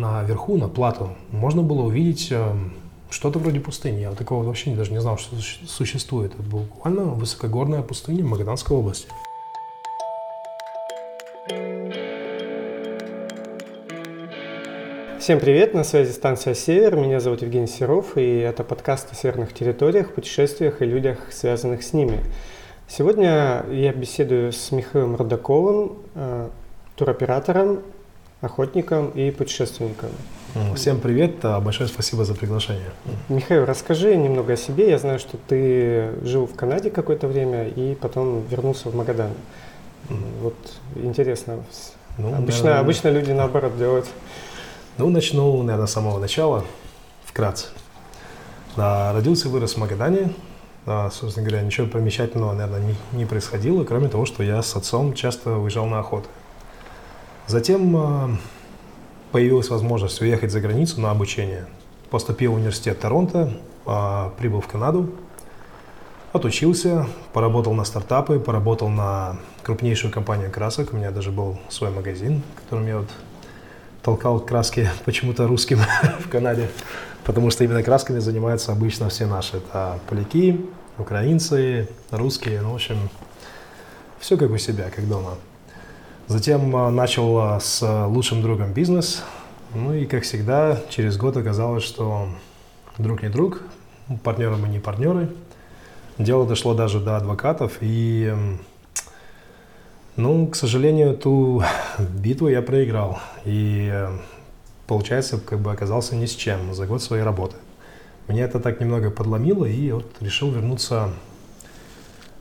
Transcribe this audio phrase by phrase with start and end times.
[0.00, 2.52] наверху, на плату, можно было увидеть э,
[3.10, 4.00] что-то вроде пустыни.
[4.00, 6.32] Я такого вообще даже не знал, что существует.
[6.34, 9.08] Это буквально высокогорная пустыня Магаданской области.
[15.20, 19.52] Всем привет, на связи станция «Север», меня зовут Евгений Серов, и это подкаст о северных
[19.52, 22.20] территориях, путешествиях и людях, связанных с ними.
[22.88, 26.48] Сегодня я беседую с Михаилом Родаковым, э,
[26.96, 27.82] туроператором,
[28.40, 30.10] охотником и путешественником.
[30.74, 32.90] Всем привет, а, большое спасибо за приглашение.
[33.28, 34.90] Михаил, расскажи немного о себе.
[34.90, 39.30] Я знаю, что ты жил в Канаде какое-то время и потом вернулся в Магадан.
[40.42, 40.56] Вот
[40.96, 41.62] интересно.
[42.18, 44.08] Ну, обычно, да, обычно люди наоборот делают.
[44.98, 46.64] Ну, начну, наверное, с самого начала,
[47.24, 47.68] вкратце.
[48.76, 50.32] Да, родился и вырос в Магадане.
[50.86, 55.14] Да, собственно говоря, ничего примечательного, наверное, не, не происходило, кроме того, что я с отцом
[55.14, 56.26] часто уезжал на охоту.
[57.50, 58.36] Затем э,
[59.32, 61.66] появилась возможность уехать за границу на обучение.
[62.08, 63.52] Поступил в университет Торонто,
[63.86, 65.10] э, прибыл в Канаду,
[66.32, 70.92] отучился, поработал на стартапы, поработал на крупнейшую компанию красок.
[70.92, 73.08] У меня даже был свой магазин, в котором я вот
[74.04, 75.80] толкал краски почему-то русским
[76.20, 76.70] в Канаде,
[77.24, 79.56] потому что именно красками занимаются обычно все наши.
[79.56, 80.64] Это поляки,
[80.98, 83.10] украинцы, русские, ну, в общем,
[84.20, 85.34] все как у себя, как дома.
[86.30, 89.24] Затем а, начал а, с лучшим другом бизнес,
[89.74, 92.28] ну и, как всегда, через год оказалось, что
[92.98, 93.62] друг не друг,
[94.22, 95.28] партнеры мы не партнеры.
[96.18, 98.32] Дело дошло даже до адвокатов, и
[100.14, 101.64] ну, к сожалению, ту
[101.98, 103.18] битву я проиграл.
[103.44, 104.16] И э,
[104.86, 107.56] получается, как бы оказался ни с чем за год своей работы.
[108.28, 111.10] Меня это так немного подломило, и вот решил вернуться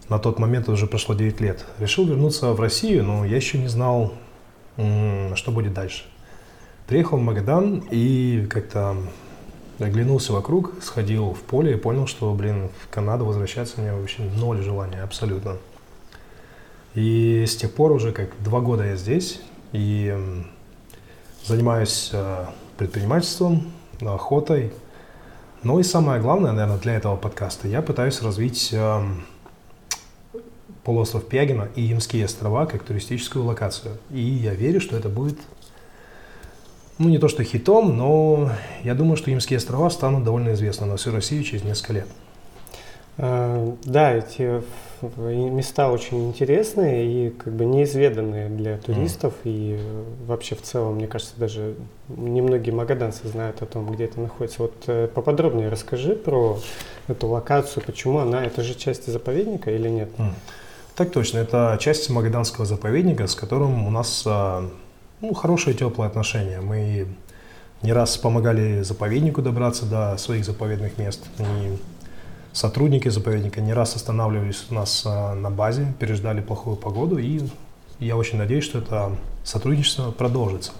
[0.10, 1.66] на тот момент уже прошло 9 лет.
[1.80, 4.14] Решил вернуться в Россию, но я еще не знал,
[4.76, 6.04] что будет дальше.
[6.88, 8.98] Приехал в Магадан и как-то
[9.78, 14.24] оглянулся вокруг, сходил в поле и понял, что, блин, в Канаду возвращаться у меня вообще
[14.24, 15.58] ноль желания, абсолютно.
[16.95, 19.39] И с тех пор уже как два года я здесь
[19.72, 20.17] и
[21.45, 22.45] занимаюсь э,
[22.78, 24.73] предпринимательством, охотой.
[25.62, 28.73] Ну и самое главное, наверное, для этого подкаста, я пытаюсь развить
[30.89, 34.00] полуостров Пягина и Ямские острова как туристическую локацию.
[34.10, 35.38] И я верю, что это будет,
[36.98, 38.50] ну не то что хитом, но
[38.83, 42.08] я думаю, что Ямские острова станут довольно известны на всю Россию через несколько лет.
[43.17, 44.64] Э, да, эти
[45.27, 49.36] места очень интересные и как бы неизведанные для туристов.
[49.44, 49.52] Mm.
[49.52, 49.80] И
[50.26, 51.76] вообще в целом, мне кажется, даже
[52.08, 54.64] немногие магаданцы знают о том, где это находится.
[54.64, 56.58] Вот э, поподробнее расскажи про
[57.08, 60.10] эту локацию, почему она, это же часть заповедника или нет?
[60.17, 60.33] Mm.
[60.99, 64.70] Так точно, это часть Магаданского заповедника, с которым у нас а,
[65.21, 66.60] ну, хорошие теплые отношения.
[66.60, 67.08] Мы
[67.82, 71.26] не раз помогали заповеднику добраться до своих заповедных мест.
[71.39, 71.77] И
[72.52, 77.43] сотрудники заповедника не раз останавливались у нас а, на базе, переждали плохую погоду, и
[77.99, 79.15] я очень надеюсь, что это
[79.45, 80.73] сотрудничество продолжится.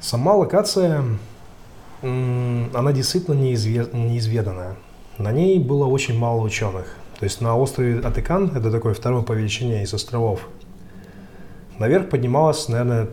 [0.00, 1.04] Сама локация,
[2.02, 4.74] она действительно неизведанная.
[5.18, 6.96] На ней было очень мало ученых.
[7.20, 10.48] То есть на острове Атыкан, это такой второй по величине из островов,
[11.78, 13.08] наверх поднималось, наверное,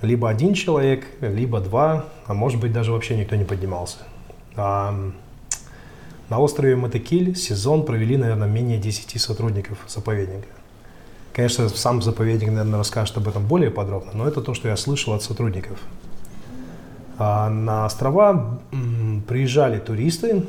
[0.00, 3.98] либо один человек, либо два, а может быть даже вообще никто не поднимался.
[4.54, 4.94] А
[6.28, 10.46] на острове Матекиль сезон провели, наверное, менее 10 сотрудников заповедника.
[11.32, 15.14] Конечно, сам заповедник, наверное, расскажет об этом более подробно, но это то, что я слышал
[15.14, 15.80] от сотрудников.
[17.18, 18.60] А на острова
[19.26, 20.44] приезжали туристы,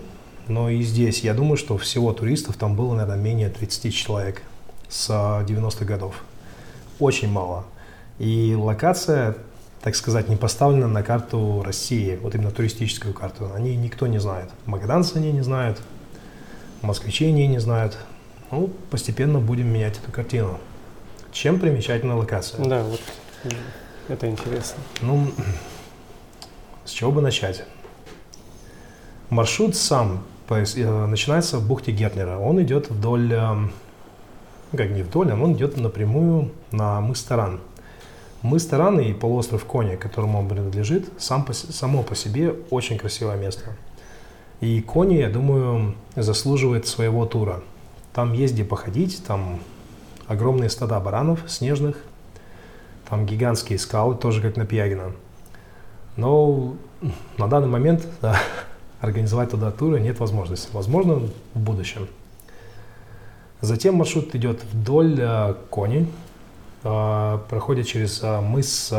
[0.47, 4.41] но и здесь я думаю, что всего туристов там было, наверное, менее 30 человек
[4.89, 6.23] с 90-х годов.
[6.99, 7.65] Очень мало.
[8.19, 9.35] И локация
[9.81, 13.51] так сказать, не поставлена на карту России, вот именно туристическую карту.
[13.53, 14.49] Они никто не знает.
[14.65, 15.81] Магаданцы они не знают,
[16.81, 17.97] москвичи они не знают.
[18.51, 20.59] Ну, постепенно будем менять эту картину.
[21.31, 22.63] Чем примечательна локация?
[22.63, 23.01] Да, вот
[24.07, 24.77] это интересно.
[25.01, 25.31] Ну,
[26.85, 27.63] с чего бы начать?
[29.29, 30.23] Маршрут сам
[30.55, 32.37] э, начинается в бухте Гетнера.
[32.37, 33.69] Он идет вдоль, ну,
[34.77, 37.59] как не вдоль, а он идет напрямую на мыс Таран.
[38.41, 43.37] Мыс Тараны и полуостров Кони, которому он принадлежит, сам по, само по себе очень красивое
[43.37, 43.75] место.
[44.61, 47.61] И Кони, я думаю, заслуживает своего тура.
[48.13, 49.59] Там есть где походить, там
[50.27, 51.97] огромные стада баранов снежных,
[53.09, 55.11] там гигантские скалы, тоже как на Пьягино.
[56.15, 56.75] Но
[57.37, 58.39] на данный момент да,
[59.01, 60.69] организовать туда туры нет возможности.
[60.71, 61.15] Возможно,
[61.53, 62.07] в будущем.
[63.59, 66.07] Затем маршрут идет вдоль э, Кони,
[66.83, 68.91] а, проходит через а, мыс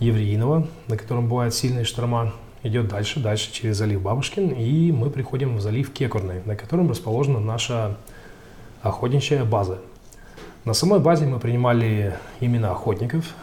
[0.00, 5.56] Евреиного, на котором бывают сильные шторма, идет дальше, дальше через залив Бабушкин, и мы приходим
[5.56, 7.96] в залив Кекурный, на котором расположена наша
[8.82, 9.78] охотничья база.
[10.64, 13.34] На самой базе мы принимали именно охотников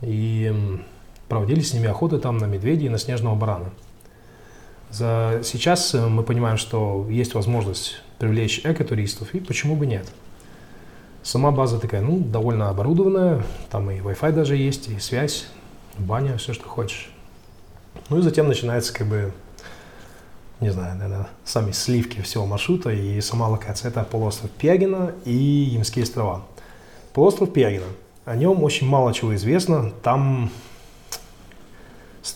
[0.00, 0.80] и
[1.28, 3.70] проводили с ними охоты там на медведей и на снежного барана.
[4.90, 5.40] За...
[5.42, 10.06] Сейчас э, мы понимаем, что есть возможность привлечь экотуристов, и почему бы нет.
[11.22, 15.48] Сама база такая, ну, довольно оборудованная, там и Wi-Fi даже есть, и связь,
[15.98, 17.10] баня, все, что хочешь.
[18.10, 19.32] Ну и затем начинается как бы,
[20.60, 23.90] не знаю, наверное, сами сливки всего маршрута и сама локация.
[23.90, 26.42] Это полуостров Пиагина и Ямские острова.
[27.12, 27.86] Полуостров Пиагина.
[28.24, 29.90] О нем очень мало чего известно.
[30.02, 30.50] Там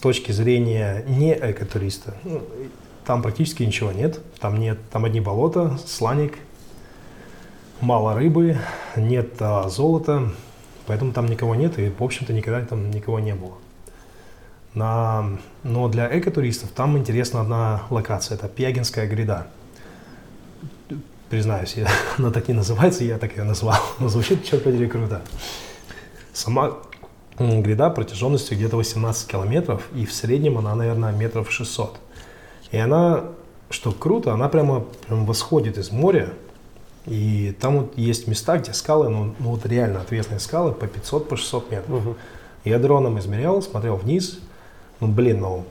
[0.01, 2.43] точки зрения не экотуриста, ну,
[3.05, 4.21] там практически ничего нет.
[4.39, 6.35] Там нет, там одни болота, сланик,
[7.81, 8.59] мало рыбы,
[8.97, 10.31] нет а, золота,
[10.87, 13.55] поэтому там никого нет и, в общем-то, никогда там никого не было.
[14.75, 19.49] На, но для экотуристов там интересна одна локация, это Пьягинская гряда.
[21.29, 21.89] Признаюсь, я,
[22.19, 25.23] она так не называется, я так ее назвал, но звучит, черт подери, круто.
[26.33, 26.77] Сама
[27.41, 31.97] гряда протяженностью где-то 18 километров, и в среднем она, наверное, метров 600.
[32.71, 33.25] И она,
[33.71, 36.31] что круто, она прямо, прямо восходит из моря,
[37.07, 41.29] и там вот есть места, где скалы, ну, ну вот реально отвесные скалы по 500,
[41.29, 42.07] по 600 метров.
[42.07, 42.17] Угу.
[42.65, 44.39] Я дроном измерял, смотрел вниз,
[45.01, 45.65] ну, блин, ну,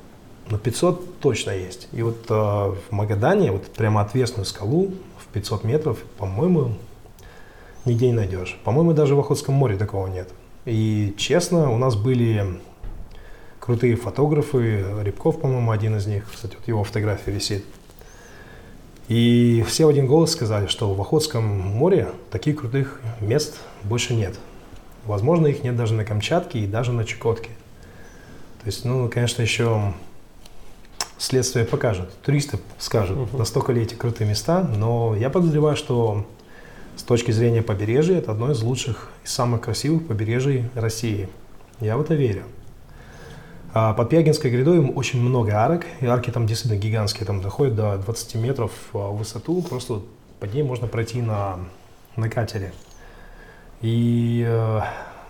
[0.50, 1.88] на 500 точно есть.
[1.92, 6.74] И вот э, в Магадане, вот прямо отвесную скалу в 500 метров, по-моему,
[7.86, 8.60] нигде не найдешь.
[8.64, 10.30] По-моему, даже в Охотском море такого нет.
[10.70, 12.60] И честно, у нас были
[13.60, 17.66] крутые фотографы, Рябков, по-моему, один из них, кстати, вот его фотография висит.
[19.08, 24.38] И все в один голос сказали, что в Охотском море таких крутых мест больше нет.
[25.06, 27.50] Возможно, их нет даже на Камчатке и даже на Чукотке.
[28.62, 29.94] То есть, ну, конечно, еще
[31.18, 32.14] следствие покажет.
[32.22, 33.38] Туристы скажут, угу.
[33.38, 36.28] настолько ли эти крутые места, но я подозреваю, что
[37.00, 41.30] с точки зрения побережья это одно из лучших и самых красивых побережий России.
[41.80, 42.44] Я в это верю.
[43.74, 47.98] А под Пягинской грядой очень много арок, и арки там действительно гигантские, там доходят до
[48.00, 50.02] 20 метров в высоту, просто
[50.42, 51.60] под ней можно пройти на,
[52.18, 52.74] на катере.
[53.80, 54.82] И, э,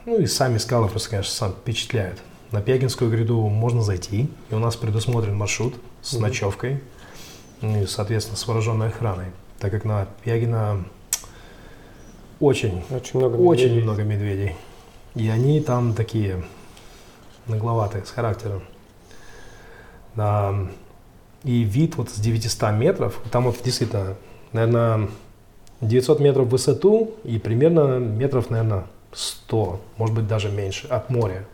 [0.07, 2.17] ну и сами скалы просто, конечно, сам впечатляют.
[2.51, 6.81] На Пягинскую гряду можно зайти, и у нас предусмотрен маршрут с ночевкой,
[7.61, 9.27] ну и, соответственно, с вооруженной охраной,
[9.59, 10.83] так как на Пягина
[12.39, 13.49] очень, очень много медведей.
[13.49, 14.55] Очень много медведей.
[15.15, 16.43] И они там такие
[17.47, 18.61] нагловатые, с характером.
[20.15, 20.67] Да.
[21.43, 24.15] И вид вот с 900 метров, там вот действительно,
[24.51, 25.09] наверное,
[25.81, 31.45] 900 метров в высоту и примерно метров, наверное, 100, может быть, даже меньше от моря.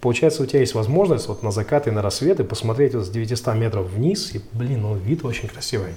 [0.00, 3.54] Получается, у тебя есть возможность вот на закаты и на рассветы посмотреть вот с 900
[3.56, 5.94] метров вниз, и, блин, ну, вид очень красивый.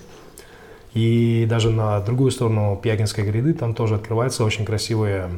[0.93, 5.29] И даже на другую сторону Пьягинской гряды там тоже открываются очень красивые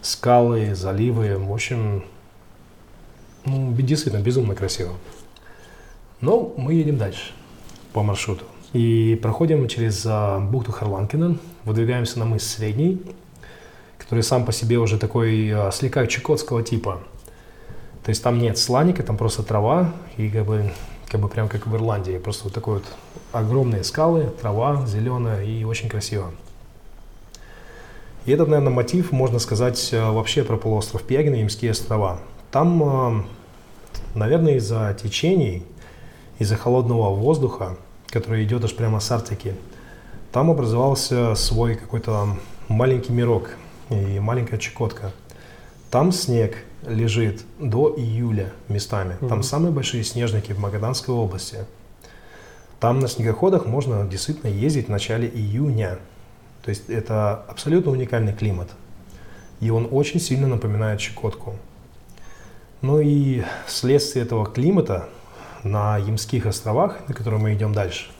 [0.00, 1.36] скалы, заливы.
[1.38, 2.04] В общем,
[3.44, 4.92] ну, действительно, безумно красиво.
[6.20, 7.32] Но мы едем дальше
[7.92, 8.44] по маршруту.
[8.72, 13.00] И проходим через а, бухту Харланкина, выдвигаемся на мыс Средний,
[13.98, 17.00] который сам по себе уже такой а, слегка чукотского типа–
[18.04, 20.70] то есть там нет сланика, там просто трава, и как бы,
[21.08, 22.18] как бы прям как в Ирландии.
[22.18, 22.84] Просто вот такой вот
[23.34, 26.30] огромные скалы, трава зеленая и очень красиво.
[28.24, 32.20] И этот, наверное, мотив, можно сказать, э, вообще про полуостров Пиагин и Имские острова.
[32.50, 33.24] Там, э,
[34.14, 35.62] наверное, из-за течений,
[36.38, 37.76] из-за холодного воздуха,
[38.08, 39.54] который идет аж прямо с Арктики,
[40.32, 42.36] там образовался свой какой-то
[42.68, 43.50] маленький мирок
[43.90, 45.12] и маленькая Чукотка.
[45.90, 49.16] Там снег– лежит до июля местами.
[49.20, 49.28] Угу.
[49.28, 51.64] Там самые большие снежники в Магаданской области.
[52.84, 55.98] Там на снегоходах можно действительно ездить в начале июня.
[56.62, 58.68] То есть это абсолютно уникальный климат.
[59.60, 61.54] И он очень сильно напоминает Чукотку.
[62.82, 65.08] Ну и вследствие этого климата
[65.62, 68.10] на Ямских островах, на которые мы идем дальше,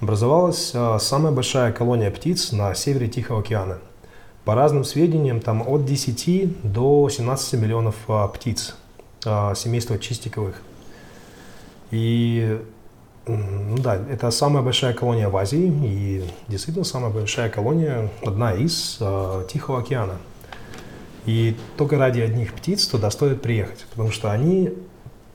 [0.00, 3.76] образовалась а, самая большая колония птиц на севере Тихого океана–
[4.46, 8.74] по разным сведениям, там от 10 до 17 миллионов а, птиц
[9.26, 10.62] а, семейства чистиковых.
[11.90, 12.58] И
[13.26, 18.98] ну да, это самая большая колония в Азии и действительно самая большая колония, одна из
[19.00, 20.18] а, Тихого океана.
[21.24, 24.72] И только ради одних птиц туда стоит приехать, потому что они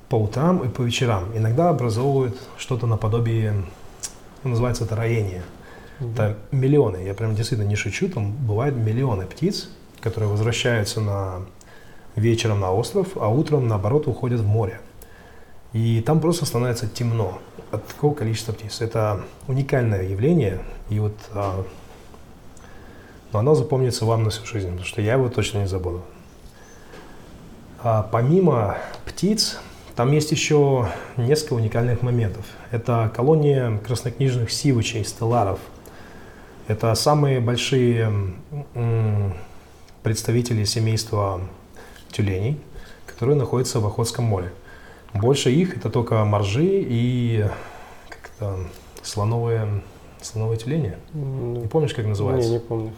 [0.07, 3.65] по утрам и по вечерам иногда образовывают что-то наподобие,
[4.43, 5.43] называется это роение–
[6.01, 9.69] это миллионы, я прям действительно не шучу, там бывают миллионы птиц,
[10.01, 11.41] которые возвращаются на
[12.15, 14.81] вечером на остров, а утром, наоборот, уходят в море.
[15.73, 17.39] И там просто становится темно
[17.71, 18.81] от такого количества птиц.
[18.81, 21.65] Это уникальное явление, и вот а,
[23.33, 26.01] но оно запомнится вам на всю жизнь, потому что я его точно не забуду.
[27.79, 29.59] А помимо птиц,
[29.95, 32.45] там есть еще несколько уникальных моментов.
[32.71, 35.59] Это колония краснокнижных сивычей, стелларов.
[36.67, 38.33] Это самые большие
[40.03, 41.41] представители семейства
[42.11, 42.59] тюленей,
[43.05, 44.51] которые находятся в Охотском море.
[45.13, 47.46] Больше их это только моржи и
[48.10, 48.60] как-то
[49.01, 49.84] слоновые,
[50.22, 50.96] слоновые тюлени.
[51.13, 52.50] Не помнишь, как называется?
[52.50, 52.91] Не, не помню.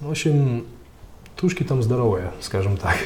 [0.00, 0.66] В общем,
[1.36, 2.96] тушки там здоровые, скажем так.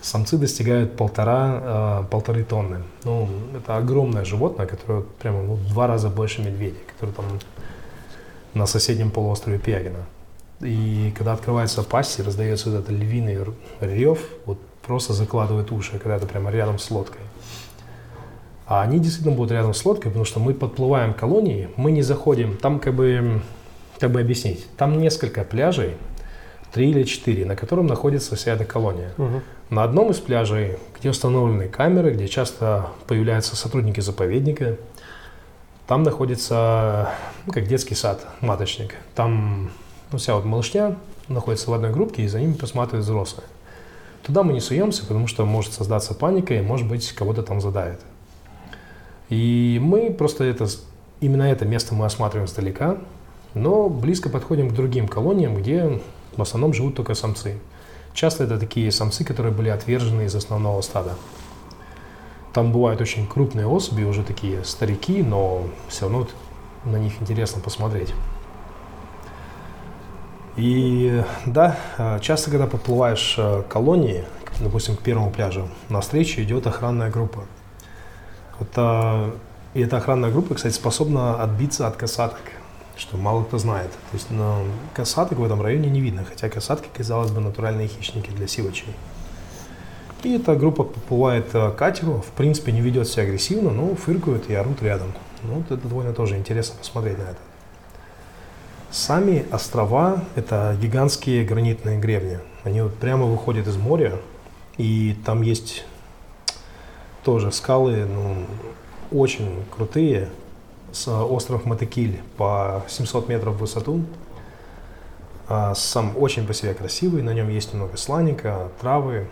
[0.00, 2.82] Самцы достигают полтора, э, полторы тонны.
[3.04, 7.24] Ну, это огромное животное, которое прямо ну, в два раза больше медведей, которые там
[8.54, 10.06] на соседнем полуострове Пиагина.
[10.60, 13.38] И когда открывается пасть и раздается вот этот львиный
[13.80, 17.20] рев, вот просто закладывает уши, когда это прямо рядом с лодкой.
[18.72, 22.00] А они действительно будут рядом с лодкой, потому что мы подплываем к колонии, мы не
[22.00, 23.42] заходим, там как бы,
[24.00, 25.90] как бы объяснить, там несколько пляжей,
[26.72, 29.12] три или четыре, на котором находится вся эта колония.
[29.18, 29.42] Угу.
[29.68, 34.78] На одном из пляжей, где установлены камеры, где часто появляются сотрудники заповедника,
[35.86, 37.10] там находится
[37.44, 38.94] ну, как детский сад, маточник.
[39.14, 39.70] Там
[40.12, 40.96] ну, вся вот малышня
[41.28, 43.46] находится в одной группке, и за ними посматривают взрослые.
[44.22, 48.00] Туда мы не суемся, потому что может создаться паника, и, может быть, кого-то там задавит.
[49.28, 50.66] И мы просто это,
[51.20, 52.98] именно это место мы осматриваем издалека,
[53.54, 56.00] но близко подходим к другим колониям, где
[56.36, 57.58] в основном живут только самцы.
[58.14, 61.14] Часто это такие самцы, которые были отвержены из основного стада.
[62.52, 66.28] Там бывают очень крупные особи, уже такие старики, но все равно
[66.84, 68.12] на них интересно посмотреть.
[70.56, 71.78] И да,
[72.20, 74.24] часто, когда подплываешь к колонии,
[74.60, 77.44] допустим, к первому пляжу, навстречу идет охранная группа.
[78.62, 79.34] Вот,
[79.74, 82.40] и эта охранная группа, кстати, способна отбиться от касаток
[82.96, 83.90] что мало кто знает.
[83.90, 84.62] То есть но
[84.94, 88.94] касаток в этом районе не видно, хотя касатки, казалось бы, натуральные хищники для сивочей.
[90.22, 94.54] И эта группа подплывает к катеру, в принципе, не ведет себя агрессивно, но фыркают и
[94.54, 95.12] орут рядом.
[95.42, 97.38] Ну, вот это довольно тоже интересно посмотреть на это.
[98.92, 102.38] Сами острова– это гигантские гранитные гребни.
[102.62, 104.12] Они вот прямо выходят из моря,
[104.76, 105.84] и там есть
[107.24, 108.46] тоже скалы, ну,
[109.10, 110.28] очень крутые,
[110.92, 114.02] с остров Матекиль по 700 метров в высоту.
[115.48, 119.28] А, сам очень по себе красивый, на нем есть немного сланника, травы,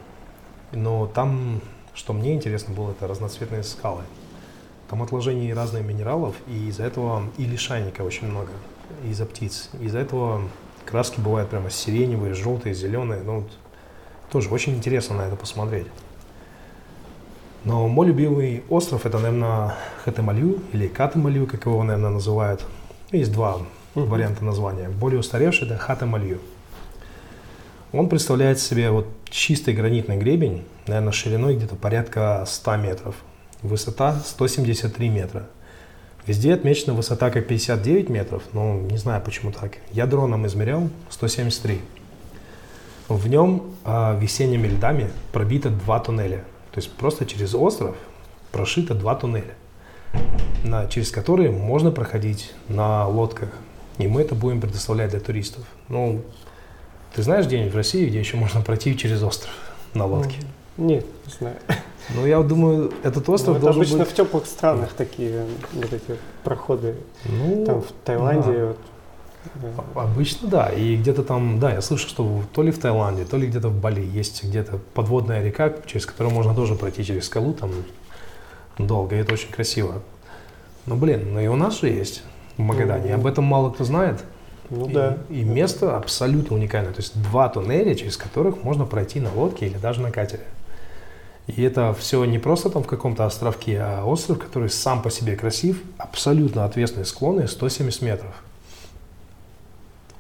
[0.73, 1.61] но там,
[1.95, 4.03] что мне интересно было, это разноцветные скалы.
[4.89, 8.51] Там отложений разных минералов, и из-за этого и лишайника очень много,
[9.05, 9.71] из-за птиц.
[9.81, 10.43] Из-за этого
[10.85, 13.23] краски бывают прямо сиреневые, желтые, зеленые.
[13.23, 13.45] Ну,
[14.33, 15.87] тоже очень интересно на это посмотреть.
[17.65, 19.75] Но мой любимый остров это, наверное,
[20.05, 22.65] Хатемалью или Катемалью, как его, наверное, называют.
[23.13, 23.59] Есть два
[23.95, 24.07] uh-huh.
[24.07, 24.89] варианта названия.
[24.89, 26.41] Более устаревший это Хатемалью.
[27.93, 33.17] Он представляет себе вот чистый гранитный гребень, наверное, шириной где-то порядка 100 метров.
[33.63, 35.47] Высота 173 метра.
[36.27, 39.73] Везде отмечена высота как 59 метров, но не знаю почему так.
[39.91, 41.81] Я дроном измерял 173.
[43.09, 46.45] В нем а, весенними льдами пробито два туннеля.
[46.73, 47.97] То есть просто через остров
[48.53, 49.55] прошито два туннеля,
[50.65, 53.51] на, через которые можно проходить на лодках.
[53.99, 55.65] И мы это будем предоставлять для туристов.
[55.89, 56.23] Ну,
[57.15, 59.53] ты знаешь где-нибудь в России, где еще можно пройти через остров
[59.95, 60.37] на лодке?
[60.77, 61.57] Нет, не знаю.
[62.15, 64.09] Ну, я думаю, этот остров ну, должен обычно быть...
[64.09, 66.97] в теплых странах такие вот эти проходы.
[67.25, 68.67] Ну, Там в Таиланде да.
[68.67, 68.79] вот,
[69.95, 70.69] Обычно да.
[70.69, 73.81] И где-то там, да, я слышал, что то ли в Таиланде, то ли где-то в
[73.81, 77.71] Бали есть где-то подводная река, через которую можно тоже пройти через скалу там
[78.79, 80.03] долго, и это очень красиво.
[80.87, 82.23] Ну, блин, ну и у нас же есть
[82.57, 84.23] в Магадане, об этом мало кто знает.
[84.71, 85.19] Ну и, да.
[85.29, 86.93] И место абсолютно уникальное.
[86.93, 90.45] То есть два туннеля, через которых можно пройти на лодке или даже на катере.
[91.49, 95.35] И это все не просто там в каком-то островке, а остров, который сам по себе
[95.35, 98.33] красив, абсолютно ответственные склоны, 170 метров.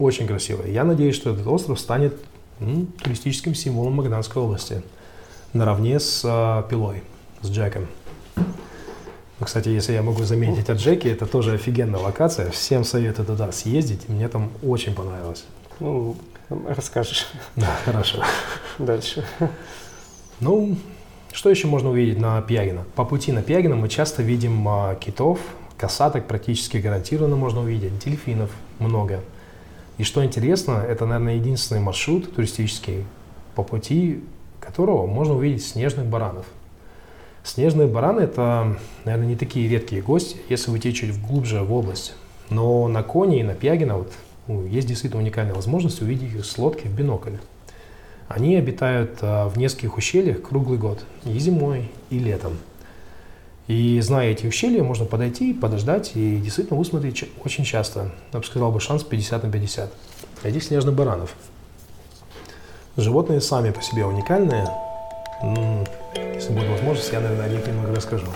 [0.00, 0.66] Очень красиво.
[0.66, 2.14] Я надеюсь, что этот остров станет
[2.58, 4.82] м, туристическим символом Магаданской области.
[5.52, 7.02] Наравне с э, Пилой,
[7.42, 7.86] с Джеком.
[8.34, 12.50] Ну, кстати, если я могу заметить от Джеки, это тоже офигенная локация.
[12.50, 14.08] Всем советую туда съездить.
[14.08, 15.44] Мне там очень понравилось.
[15.80, 16.16] Ну,
[16.66, 17.26] расскажешь.
[17.56, 18.22] Да, хорошо.
[18.78, 19.22] Дальше.
[20.40, 20.78] Ну,
[21.30, 22.86] что еще можно увидеть на Пьягино?
[22.94, 25.40] По пути на Пьягино мы часто видим а, китов,
[25.76, 29.20] касаток практически гарантированно можно увидеть, дельфинов много.
[30.00, 33.04] И что интересно, это, наверное, единственный маршрут туристический
[33.54, 34.24] по пути,
[34.58, 36.46] которого можно увидеть снежных баранов.
[37.44, 42.14] Снежные бараны– это, наверное, не такие редкие гости, если уйти чуть глубже в область.
[42.48, 44.10] Но на Коне и на Пьягино вот,
[44.46, 47.36] ну, есть действительно уникальная возможность увидеть их с лодки в бинокль.
[48.26, 52.56] Они обитают а, в нескольких ущельях круглый год, и зимой, и летом.
[53.70, 58.10] И зная эти ущелья, можно подойти, подождать и действительно высмотреть очень часто.
[58.32, 59.92] Я бы сказал бы шанс 50 на 50.
[60.42, 61.36] Этих снежных баранов.
[62.96, 64.68] Животные сами по себе уникальные.
[66.34, 68.26] Если будет возможность, я, наверное, о них немного расскажу.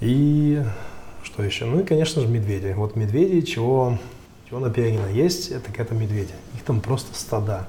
[0.00, 0.62] И
[1.24, 1.64] что еще?
[1.64, 2.74] Ну и, конечно же, медведи.
[2.76, 3.98] Вот медведи, чего,
[4.48, 6.34] чего на Пиагина есть, это это медведи.
[6.54, 7.66] Их там просто стада.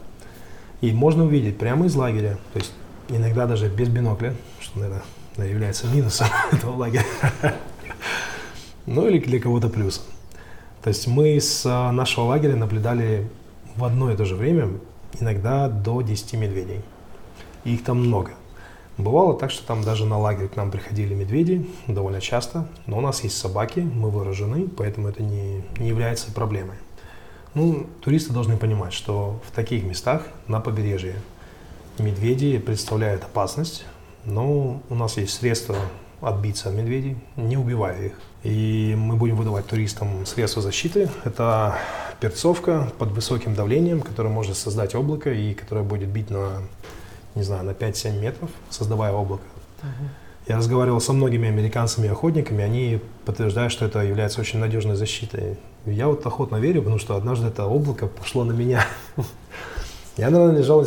[0.82, 2.74] И можно увидеть прямо из лагеря, то есть
[3.10, 5.02] иногда даже без бинокля, что, наверное,
[5.44, 7.06] является минусом этого лагеря.
[8.86, 10.04] Ну или для кого-то плюсом.
[10.84, 13.28] То есть мы с а, нашего лагеря наблюдали
[13.76, 14.70] в одно и то же время
[15.20, 16.82] иногда до 10 медведей.
[17.64, 18.32] И их там много.
[18.98, 23.02] Бывало так, что там даже на лагерь к нам приходили медведи довольно часто, но у
[23.02, 26.78] нас есть собаки, мы вооружены, поэтому это не, не является проблемой.
[27.56, 31.16] Ну, туристы должны понимать, что в таких местах на побережье
[31.98, 33.86] медведи представляют опасность,
[34.26, 35.76] но у нас есть средства
[36.22, 38.14] отбиться от медведей, не убивая их.
[38.44, 41.10] И мы будем выдавать туристам средства защиты.
[41.24, 41.78] Это
[42.20, 46.62] перцовка под высоким давлением, которая может создать облако и которая будет бить на
[47.36, 49.44] не знаю, на 5-7 метров, создавая облако.
[49.82, 50.08] Uh-huh.
[50.48, 55.58] Я разговаривал со многими американцами охотниками, они подтверждают, что это является очень надежной защитой.
[55.86, 58.86] Я вот охотно верю, потому что однажды это облако пошло на меня.
[60.18, 60.86] Я, наверное, лежал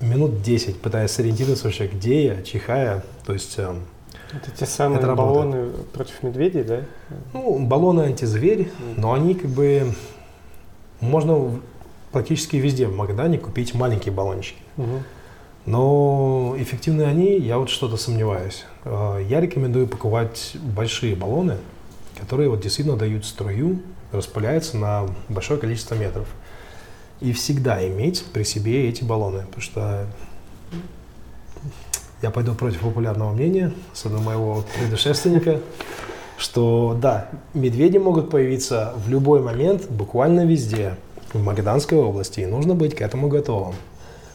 [0.00, 3.04] минут 10, пытаясь сориентироваться вообще, где я, чихая.
[3.26, 3.82] То есть эм,
[4.32, 6.80] это те самые это баллоны против медведей, да?
[7.32, 9.92] Ну, баллоны антизверь, но они как бы
[11.00, 11.60] можно
[12.12, 14.60] практически везде в Магадане купить маленькие баллончики.
[14.76, 15.02] Угу.
[15.66, 18.64] Но эффективны они, я вот что-то сомневаюсь.
[18.84, 21.56] А, я рекомендую покупать большие баллоны,
[22.20, 23.80] которые вот действительно дают струю,
[24.12, 26.28] распыляются на большое количество метров.
[27.24, 30.06] И всегда иметь при себе эти баллоны, потому что
[32.20, 35.60] я пойду против популярного мнения, особенно моего предшественника,
[36.36, 40.96] что да, медведи могут появиться в любой момент, буквально везде,
[41.32, 43.74] в Магаданской области, и нужно быть к этому готовым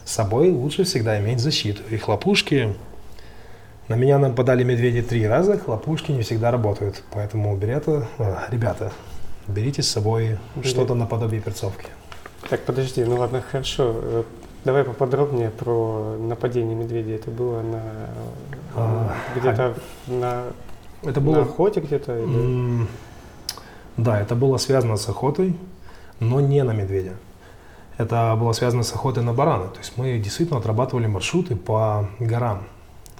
[0.04, 1.82] с собой лучше всегда иметь защиту.
[1.90, 2.74] И хлопушки,
[3.86, 7.04] на меня нападали медведи три раза, хлопушки не всегда работают.
[7.12, 8.08] Поэтому, ребята,
[8.50, 8.90] ребята
[9.46, 11.86] берите с собой что-то наподобие перцовки.
[12.50, 13.94] Так, подожди, ну ладно, хорошо.
[13.94, 14.22] Э,
[14.64, 17.14] давай поподробнее про нападение медведей.
[17.14, 17.82] Это было на
[18.74, 19.74] а, где-то
[20.08, 20.10] а...
[20.10, 20.44] на,
[21.02, 21.36] это было...
[21.36, 22.18] на охоте где-то?
[22.18, 22.86] Или...
[23.96, 25.56] Да, это было связано с охотой,
[26.18, 27.12] но не на медведя
[28.00, 29.68] это было связано с охотой на барана.
[29.68, 32.62] То есть мы действительно отрабатывали маршруты по горам.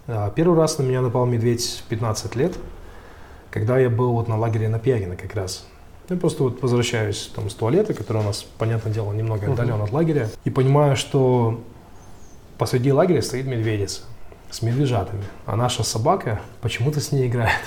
[0.06, 2.56] А, первый раз на меня напал медведь в 15 лет,
[3.50, 5.66] когда я был вот на лагере на Пьягино как раз.
[6.10, 9.84] Я просто вот возвращаюсь там с туалета, который у нас, понятное дело, немного отдален uh-huh.
[9.84, 11.60] от лагеря, и понимаю, что
[12.58, 14.02] посреди лагеря стоит медведица
[14.50, 17.60] с медвежатами, а наша собака почему-то с ней играет.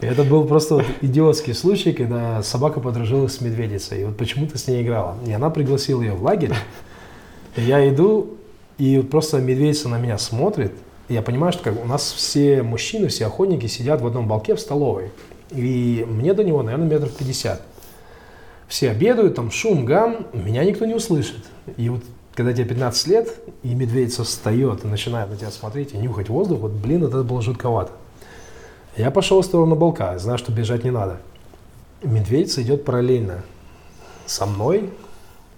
[0.00, 4.00] И это был просто вот идиотский случай, когда собака подружилась с медведицей.
[4.00, 5.16] И вот почему-то с ней играла.
[5.24, 6.54] И она пригласила ее в лагерь.
[7.54, 8.36] И я иду,
[8.78, 10.72] и просто медведица на меня смотрит.
[11.08, 14.56] И я понимаю, что как у нас все мужчины, все охотники сидят в одном балке
[14.56, 15.12] в столовой.
[15.50, 17.62] И мне до него, наверное, метров пятьдесят.
[18.68, 21.44] Все обедают, там шум, гам, меня никто не услышит.
[21.76, 22.02] И вот
[22.34, 26.60] когда тебе 15 лет, и медведица встает и начинает на тебя смотреть и нюхать воздух,
[26.60, 27.92] вот, блин, это было жутковато.
[28.96, 31.20] Я пошел в сторону балка, знаю, что бежать не надо.
[32.02, 33.42] Медведица идет параллельно
[34.26, 34.90] со мной,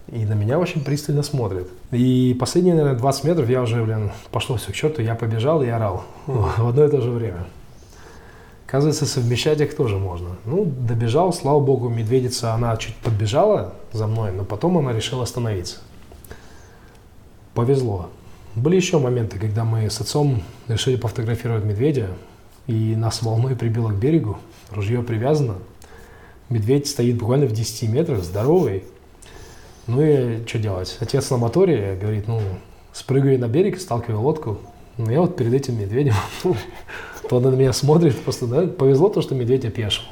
[0.08, 1.68] и на меня очень пристально смотрит.
[1.90, 5.68] И последние, наверное, 20 метров я уже, блин, пошло все к черту, я побежал и
[5.68, 7.44] орал в одно и то же время.
[8.72, 10.30] Оказывается, совмещать их тоже можно.
[10.46, 15.80] Ну, добежал, слава богу, медведица, она чуть подбежала за мной, но потом она решила остановиться.
[17.52, 18.08] Повезло.
[18.54, 22.08] Были еще моменты, когда мы с отцом решили пофотографировать медведя,
[22.66, 24.38] и нас волной прибило к берегу,
[24.70, 25.56] ружье привязано,
[26.48, 28.84] медведь стоит буквально в 10 метрах, здоровый.
[29.86, 30.96] Ну и что делать?
[30.98, 32.40] Отец на моторе говорит, ну,
[32.94, 34.60] спрыгивай на берег, сталкивай лодку.
[34.96, 36.14] Ну, я вот перед этим медведем,
[37.32, 40.04] то он на меня смотрит, просто, да, повезло то, что медведь опешил.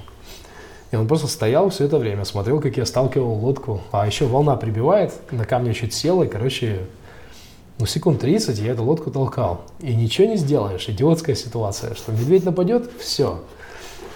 [0.91, 3.83] И он просто стоял все это время, смотрел, как я сталкивал лодку.
[3.93, 6.79] А еще волна прибивает, на камне чуть села, и, короче,
[7.79, 9.67] ну, секунд 30 я эту лодку толкал.
[9.81, 10.89] И ничего не сделаешь.
[10.89, 13.45] Идиотская ситуация, что медведь нападет, все.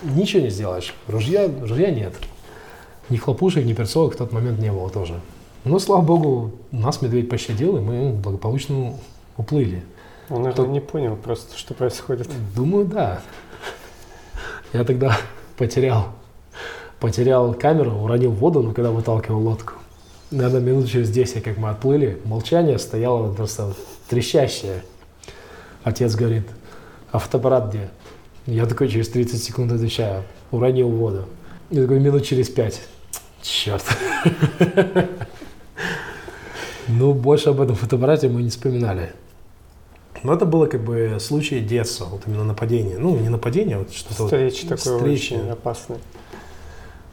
[0.03, 0.95] Ничего не сделаешь.
[1.07, 2.15] Ружья, ружья нет.
[3.11, 5.21] Ни хлопушек, ни перцовок в тот момент не было тоже.
[5.65, 8.95] Но, слава богу, нас медведь пощадил, и мы благополучно
[9.37, 9.83] уплыли.
[10.35, 12.29] Он, наверное, не понял просто, что происходит.
[12.57, 13.21] Думаю, да.
[14.73, 15.17] Я тогда
[15.57, 16.09] потерял,
[16.99, 19.75] потерял камеру, уронил воду, но когда выталкивал лодку.
[20.33, 23.75] Наверное, минут через 10, как мы отплыли, молчание стояло просто
[24.09, 24.83] трещащее.
[25.85, 26.49] Отец говорит,
[27.13, 27.91] а фотоаппарат где?
[28.47, 31.27] Я такой через 30 секунд отвечаю, уронил воду.
[31.71, 32.81] И такой минут через пять.
[33.41, 33.85] Черт.
[36.87, 39.15] Ну, больше об этом фотоаппарате мы не вспоминали.
[40.25, 42.97] Но это было как бы случай детства, вот именно нападение.
[42.99, 45.35] Ну, не нападение, а вот что-то Встреча вот, такой встреча.
[45.35, 45.97] очень опасный.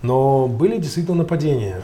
[0.01, 1.81] Но были действительно нападения.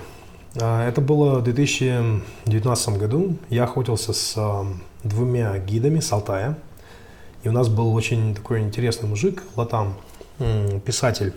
[0.59, 3.35] А, Это было в 2019 году.
[3.49, 4.65] Я охотился с а,
[5.03, 6.57] двумя гидами с Алтая.
[7.43, 9.95] И у нас был очень такой интересный мужик, Латам,
[10.85, 11.33] писатель.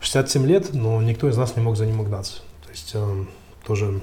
[0.00, 2.42] 67 лет, но никто из нас не мог за ним угнаться.
[2.62, 3.24] То есть э,
[3.66, 4.00] тоже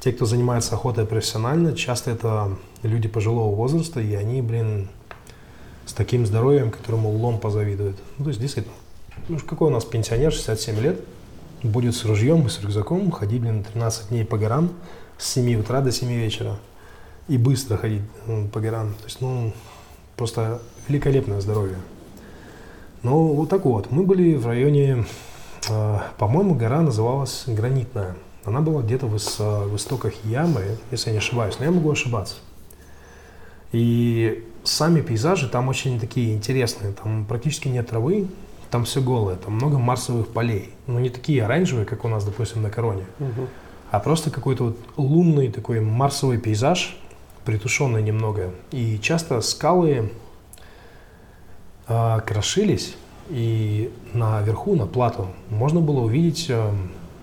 [0.00, 4.88] те, кто занимается охотой профессионально, часто это люди пожилого возраста, и они, блин,
[5.86, 7.96] с таким здоровьем, которому лом позавидует.
[8.18, 8.74] Ну, то есть, действительно,
[9.28, 11.00] ну, какой у нас пенсионер, 67 лет,
[11.62, 14.70] будет с ружьем и с рюкзаком ходить, блин, 13 дней по горам
[15.18, 16.58] с 7 утра до 7 вечера
[17.28, 18.94] и быстро ходить м, по горам.
[18.94, 19.52] То есть, ну,
[20.16, 21.76] просто великолепное здоровье.
[23.02, 23.90] Ну, вот так вот.
[23.90, 25.04] Мы были в районе,
[25.68, 28.16] э, по-моему, гора называлась Гранитная.
[28.44, 32.36] Она была где-то в, в истоках ямы, если я не ошибаюсь, но я могу ошибаться.
[33.72, 36.92] И сами пейзажи там очень такие интересные.
[36.92, 38.28] Там практически нет травы,
[38.70, 40.70] там все голое, там много марсовых полей.
[40.86, 43.48] Но не такие оранжевые, как у нас, допустим, на Короне, Мгм.
[43.90, 46.96] а просто какой-то вот лунный такой марсовый пейзаж,
[47.44, 48.50] притушенный немного.
[48.70, 50.10] И часто скалы
[51.88, 52.96] а, крошились,
[53.28, 56.70] и наверху, на плату, можно было увидеть э,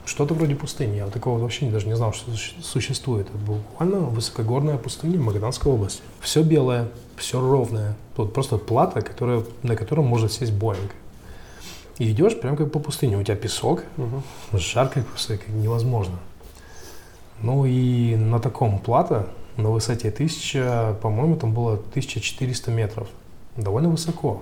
[0.08, 0.96] что-то вроде пустыни.
[0.96, 3.28] Я вот такого вообще даже не знал, что суще- существует.
[3.30, 6.02] Это буквально высокогорная пустыня Магаданской области.
[6.22, 7.96] Все белое, все ровное.
[8.15, 10.91] Тут просто плата, которая, на котором может сесть Боинг.
[12.00, 13.17] И идешь прям как по пустыне.
[13.17, 14.24] У тебя песок, Мгм.
[14.54, 16.17] жарко просто невозможно.
[17.41, 23.08] Ну и на таком плато, на высоте 1000, по-моему, там было 1400 метров.
[23.58, 24.41] Довольно высоко.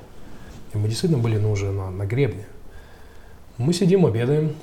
[0.74, 2.46] И мы действительно были ну, уже на, на гребне.
[3.58, 4.54] Мы сидим, обедаем,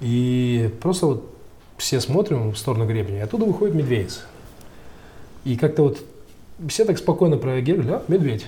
[0.00, 1.34] и просто вот
[1.78, 4.20] все смотрим в сторону гребня, и оттуда выходит медведь.
[5.44, 5.98] И как-то вот
[6.68, 8.46] все так спокойно прореагировали, а, медведь.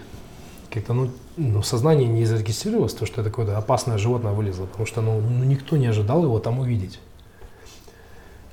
[0.70, 5.00] Как-то, ну, ну, в не зарегистрировалось то, что это какое-то опасное животное вылезло, потому что,
[5.00, 6.98] ну, ну, никто не ожидал его там увидеть.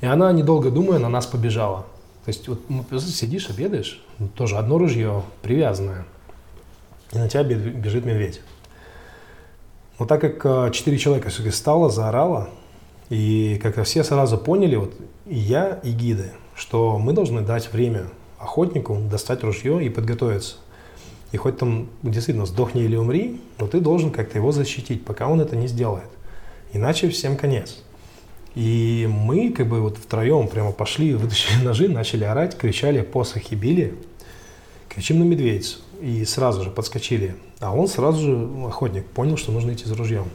[0.01, 1.85] И она, недолго думая, на нас побежала.
[2.25, 6.05] То есть вот ну, сидишь, обедаешь, ну, тоже одно ружье привязанное,
[7.12, 8.41] и на тебя бе- бежит медведь.
[9.97, 12.49] Но так как э, четыре человека все-таки стало, заорало,
[13.09, 14.93] и как-то все сразу поняли, вот
[15.25, 18.05] и я, и гиды, что мы должны дать время
[18.37, 20.55] охотнику достать ружье и подготовиться.
[21.31, 25.41] И хоть там действительно сдохни или умри, но ты должен как-то его защитить, пока он
[25.41, 26.09] это не сделает.
[26.73, 27.77] Иначе всем конец.
[28.55, 33.95] И мы как бы вот втроем прямо пошли, вытащили ножи, начали орать, кричали, посохи били.
[34.87, 35.79] Кричим на медведицу.
[36.01, 37.35] И сразу же подскочили.
[37.59, 40.25] А он сразу же, охотник, понял, что нужно идти за ружьем.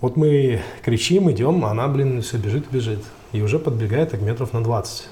[0.00, 3.02] Вот мы кричим, идем, а она, блин, все бежит, бежит.
[3.32, 5.08] И уже подбегает так метров на 20.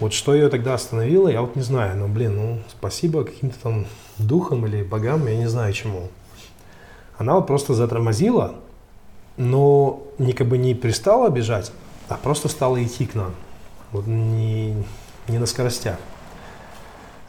[0.00, 1.96] Вот что ее тогда остановило, я вот не знаю.
[1.96, 3.86] Но, блин, ну, спасибо каким-то там
[4.18, 6.08] духам или богам, я не знаю чему.
[7.18, 8.56] Она вот просто затормозила,
[9.36, 11.72] но не как бы не перестала бежать,
[12.08, 13.34] а просто стала идти к нам.
[13.92, 14.74] Вот не,
[15.28, 15.98] не на скоростях.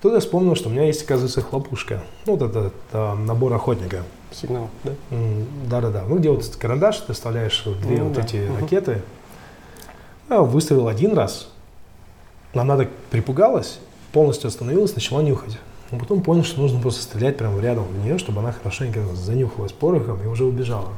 [0.01, 2.03] Тут я вспомнил, что у меня есть, оказывается, хлопушка.
[2.25, 4.03] Ну, вот это, это набор охотника.
[4.31, 4.91] Сигнал, да?
[5.69, 6.03] Да-да-да.
[6.07, 8.21] Ну, где вот карандаш, ты вставляешь две Ну вот да.
[8.21, 8.57] эти Мгм.
[8.61, 9.01] ракеты.
[10.29, 11.49] Я выстрелил один раз.
[12.53, 13.79] Она так припугалась,
[14.11, 15.57] полностью остановилась, начала нюхать.
[15.91, 19.71] Но потом понял, что нужно просто стрелять прямо рядом в нее, чтобы она хорошенько занюхалась
[19.71, 20.89] порохом и уже убежала.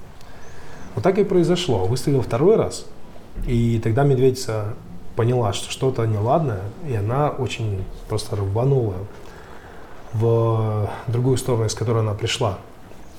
[0.96, 1.86] Вот так и произошло.
[1.86, 2.86] Выстрелил второй раз,
[3.46, 4.74] и тогда медведица
[5.18, 8.94] поняла, что что-то неладное, и она очень просто рванула
[10.14, 12.60] в другую сторону, из которой она пришла.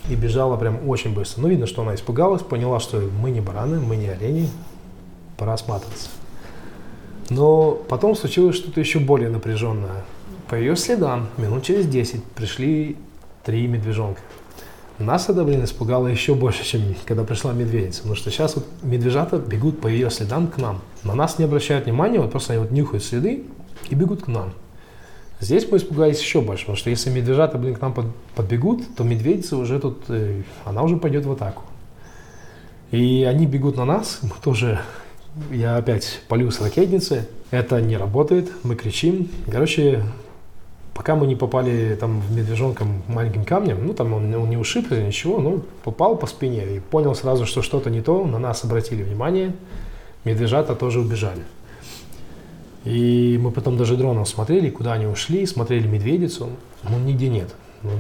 [0.09, 1.43] И бежала прям очень быстро.
[1.43, 4.49] Ну, видно, что она испугалась, поняла, что мы не бараны, мы не олени,
[5.37, 6.09] пора осматриваться.
[7.31, 10.05] Но потом случилось что-то еще более напряженное.
[10.49, 12.97] По ее следам, минут через 10, пришли
[13.45, 14.21] три медвежонка.
[14.99, 17.99] Нас это, блин, испугало еще больше, чем когда пришла медведица.
[17.99, 20.81] Потому что сейчас вот медвежата бегут по ее следам к нам.
[21.05, 23.45] На нас не обращают внимания, вот просто они вот нюхают следы
[23.91, 24.53] и бегут к нам.
[25.41, 29.05] Здесь мы испугались еще больше, потому что если медвежата, блин, к нам под- подбегут, то
[29.05, 31.63] медведица уже тут, э, она уже пойдет в атаку.
[32.91, 34.81] И они бегут на нас, мы тоже
[35.53, 37.29] я опять полю с ракетницы.
[37.51, 39.31] Это не работает, мы кричим.
[39.51, 40.03] Короче,
[40.99, 44.91] пока мы не попали там в медвежонком маленьким камнем, ну там он, он не ушиб
[44.91, 49.05] ничего, ну попал по спине и понял сразу, что что-то не то, на нас обратили
[49.05, 49.55] внимание,
[50.25, 51.45] медвежата тоже убежали.
[52.85, 56.51] И мы потом даже дроном смотрели, куда они ушли, смотрели медведицу,
[56.83, 57.55] ну нигде нет.
[57.85, 57.93] Ну,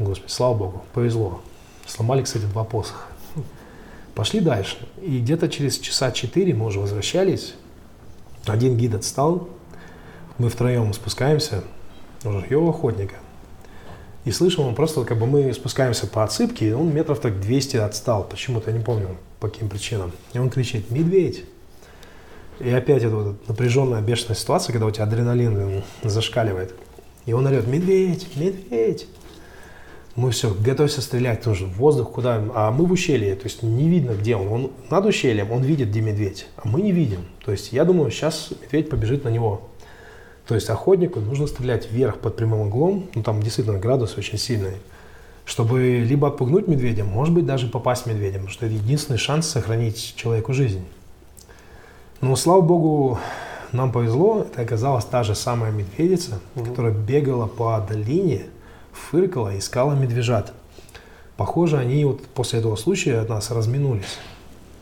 [0.00, 1.40] господи, слава богу, повезло.
[1.86, 3.06] Сломали, кстати, два посоха.
[4.16, 4.76] Пошли дальше.
[5.00, 7.54] И где-то через часа четыре мы уже возвращались.
[8.46, 9.48] Один гид отстал.
[10.38, 11.62] Мы втроем спускаемся
[12.24, 13.16] его охотника.
[14.24, 17.78] И слышим, он просто, как бы мы спускаемся по отсыпке, и он метров так 200
[17.78, 18.24] отстал.
[18.24, 20.12] Почему-то, я не помню, по каким причинам.
[20.34, 21.44] И он кричит, медведь.
[22.58, 26.74] И опять это вот напряженная, бешеная ситуация, когда у тебя адреналин зашкаливает.
[27.24, 29.06] И он орет, медведь, медведь.
[30.16, 34.10] Мы все, готовимся стрелять в воздух, куда, а мы в ущелье, то есть не видно,
[34.10, 34.48] где он.
[34.48, 37.24] Он над ущельем, он видит, где медведь, а мы не видим.
[37.44, 39.69] То есть я думаю, сейчас медведь побежит на него.
[40.50, 44.78] То есть охотнику нужно стрелять вверх под прямым углом, ну там действительно градус очень сильный,
[45.44, 50.14] чтобы либо отпугнуть медведя, может быть даже попасть медведем, потому что это единственный шанс сохранить
[50.16, 50.84] человеку жизнь.
[52.20, 53.20] Но слава богу,
[53.70, 56.68] нам повезло, это оказалась та же самая медведица, mm-hmm.
[56.68, 58.46] которая бегала по долине,
[58.92, 60.52] фыркала, искала медвежат.
[61.36, 64.18] Похоже, они вот после этого случая от нас разминулись.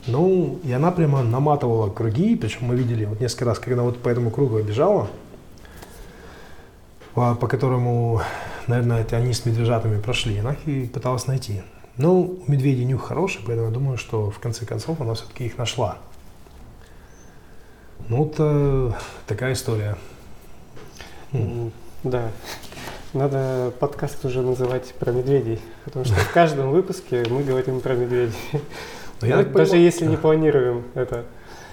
[0.07, 4.09] Ну, и она прямо наматывала круги, причем мы видели вот несколько раз, когда вот по
[4.09, 5.09] этому кругу бежала,
[7.19, 8.23] по, по которому,
[8.69, 11.63] наверное, это они с медвежатами прошли, она их пыталась найти.
[11.97, 15.59] Ну, у медведей нюх хороший, поэтому я думаю, что в конце концов она все-таки их
[15.59, 15.99] нашла.
[18.09, 18.93] Ну, вот э,
[19.27, 19.97] такая история.
[22.05, 22.31] Да.
[23.15, 28.39] Надо подкаст уже называть про медведей, потому что в каждом выпуске мы говорим про медведей.
[29.21, 31.25] Но я так Даже если не планируем это.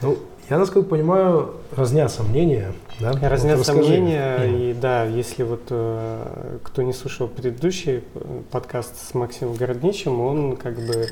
[0.02, 0.18] Ну,
[0.50, 2.74] я, насколько понимаю, разнятся мнения.
[3.00, 3.14] Да?
[3.22, 4.72] Разнятся вот мнения, mm.
[4.72, 8.04] и да, если вот э, кто не слушал предыдущий
[8.52, 11.08] подкаст с Максимом Городничем, он как бы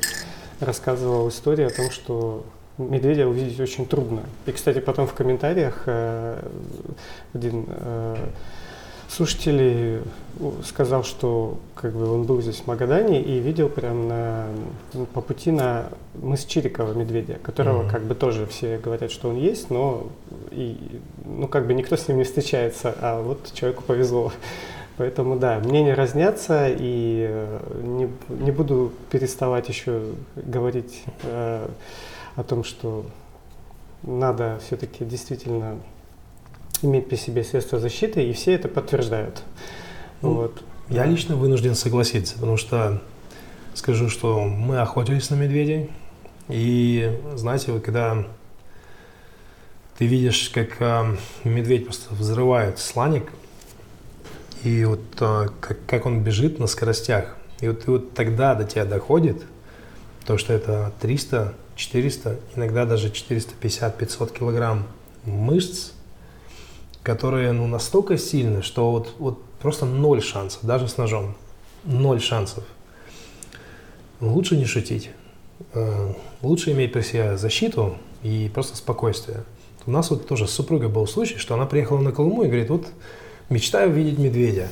[0.60, 2.44] рассказывал историю о том, что
[2.78, 4.22] медведя увидеть очень трудно.
[4.46, 6.42] И, кстати, потом в комментариях э,
[7.32, 8.16] один э,
[9.14, 10.00] слушателей
[10.64, 14.46] сказал, что как бы он был здесь в Магадане и видел прям на,
[15.12, 17.90] по пути на мыс Чирикова медведя, которого mm-hmm.
[17.90, 20.08] как бы тоже все говорят, что он есть, но
[20.50, 24.32] и, ну как бы никто с ним не встречается, а вот человеку повезло.
[24.96, 30.02] Поэтому да, мнения разнятся, и э, не, не буду переставать еще
[30.36, 31.68] говорить э,
[32.36, 33.04] о том, что
[34.02, 35.78] надо все-таки действительно
[36.84, 39.42] иметь при себе средства защиты, и все это подтверждают.
[40.22, 40.62] Ну, вот.
[40.88, 43.02] Я лично вынужден согласиться, потому что
[43.74, 45.90] скажу, что мы охотились на медведей,
[46.48, 48.26] и знаете, вот когда
[49.96, 53.32] ты видишь, как э, медведь просто взрывает сланик,
[54.62, 58.64] и вот э, как, как он бежит на скоростях, и вот, и вот тогда до
[58.64, 59.42] тебя доходит
[60.26, 64.86] то, что это 300, 400, иногда даже 450-500 килограмм
[65.24, 65.92] мышц,
[67.04, 71.34] которые ну, настолько сильны, что вот, вот просто ноль шансов, даже с ножом.
[71.84, 72.64] Ноль шансов.
[74.20, 75.10] Лучше не шутить.
[75.74, 79.44] Э, лучше иметь при себе защиту и просто спокойствие.
[79.86, 82.70] У нас вот тоже с супругой был случай, что она приехала на Колыму и говорит,
[82.70, 82.86] вот
[83.50, 84.68] мечтаю видеть медведя.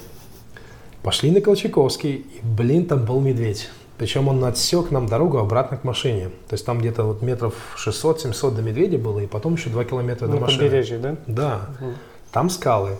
[1.03, 3.69] Пошли на Колчаковский, и, блин, там был медведь.
[3.99, 6.31] Причем он отсек нам дорогу обратно к машине.
[6.49, 10.29] То есть там где-то вот метров 600-700 до медведя было, и потом еще 2 километра
[10.29, 10.65] до на машины.
[10.65, 11.17] побережье, да?
[11.27, 11.71] Да.
[11.79, 11.93] Угу.
[12.33, 12.99] Там скалы,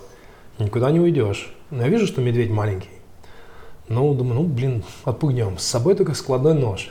[0.59, 1.53] никуда не уйдешь.
[1.71, 2.91] Но я вижу, что медведь маленький.
[3.89, 5.59] Ну, думаю, ну, блин, отпугнем.
[5.59, 6.91] С собой только складной нож.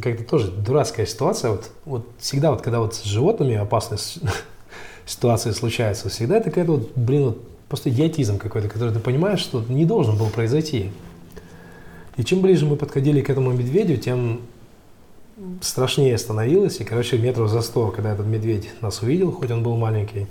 [0.00, 1.50] Как-то тоже дурацкая ситуация.
[1.50, 3.98] Вот, вот всегда, вот, когда вот с животными опасные
[5.06, 9.62] ситуации случаются, всегда это какая-то вот, блин, вот просто идиотизм какой-то, который ты понимаешь, что
[9.68, 10.90] не должен был произойти.
[12.16, 14.42] И чем ближе мы подходили к этому медведю, тем
[15.60, 16.80] страшнее становилось.
[16.80, 20.28] И, короче, метров за сто, когда этот медведь нас увидел, хоть он был маленький,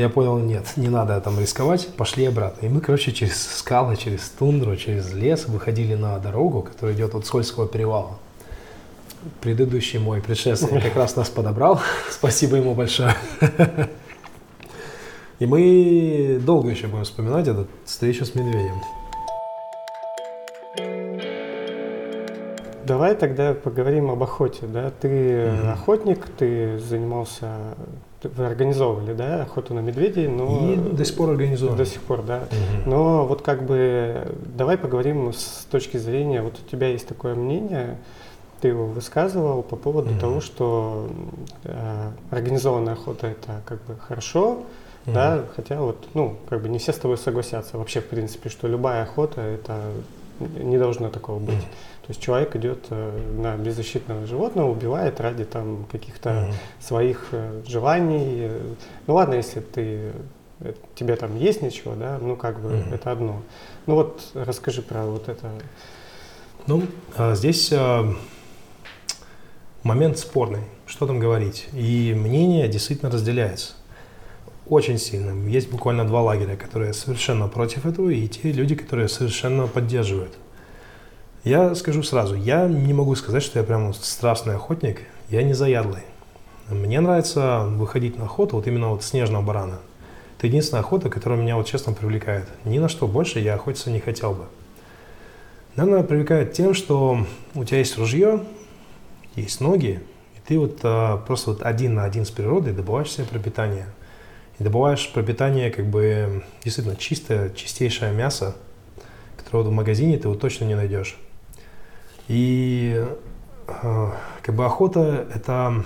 [0.00, 2.64] я понял, нет, не надо там рисковать, пошли обратно.
[2.64, 7.26] И мы, короче, через скалы, через тундру, через лес выходили на дорогу, которая идет от
[7.26, 8.12] Сольского перевала.
[9.42, 11.80] Предыдущий мой предшественник как раз нас подобрал.
[12.10, 13.14] Спасибо ему большое.
[15.38, 18.80] И мы долго еще будем вспоминать эту встречу с медведем.
[22.86, 24.66] Давай тогда поговорим об охоте.
[24.66, 24.90] Да?
[24.90, 25.72] Ты mm-hmm.
[25.72, 27.74] охотник, ты занимался
[28.22, 30.72] вы организовывали, да, охоту на медведей, но...
[30.72, 31.78] И до сих пор организовываем.
[31.78, 32.38] До сих пор, да.
[32.38, 32.90] Угу.
[32.90, 37.98] Но вот как бы давай поговорим с точки зрения, вот у тебя есть такое мнение,
[38.60, 40.20] ты его высказывал по поводу mm-hmm.
[40.20, 41.08] того, что
[41.64, 44.64] э, организованная охота это как бы хорошо,
[45.06, 45.12] mm-hmm.
[45.14, 48.68] да, хотя вот, ну, как бы не все с тобой согласятся вообще, в принципе, что
[48.68, 49.80] любая охота это
[50.40, 51.54] не должно такого быть.
[51.54, 52.06] Mm-hmm.
[52.06, 56.54] То есть человек идет э, на беззащитного животного, убивает ради там каких-то mm-hmm.
[56.80, 58.50] своих э, желаний.
[59.06, 60.12] Ну ладно, если ты
[60.60, 62.94] э, тебе там есть ничего, да, ну как бы mm-hmm.
[62.94, 63.42] это одно.
[63.86, 65.50] Ну вот расскажи про вот это.
[66.66, 66.82] Ну,
[67.16, 68.12] а здесь а,
[69.82, 71.68] момент спорный, что там говорить.
[71.72, 73.72] И мнение действительно разделяется.
[74.70, 75.48] Очень сильно.
[75.48, 80.38] Есть буквально два лагеря, которые совершенно против этого, и те люди, которые совершенно поддерживают.
[81.42, 86.02] Я скажу сразу, я не могу сказать, что я прям страстный охотник, я не заядлый.
[86.68, 89.80] Мне нравится выходить на охоту, вот именно вот снежного барана.
[90.38, 92.46] Это единственная охота, которая меня вот честно привлекает.
[92.64, 94.44] Ни на что больше я охотиться не хотел бы.
[95.74, 98.44] Наверное, привлекает тем, что у тебя есть ружье,
[99.34, 100.00] есть ноги,
[100.36, 103.86] и ты вот а, просто вот один на один с природой добываешь себе пропитание.
[104.60, 108.54] И добываешь пропитание как бы действительно чистое, чистейшее мясо,
[109.38, 111.18] которое в магазине ты вот точно не найдешь.
[112.28, 113.02] И
[113.66, 115.82] а, как бы охота это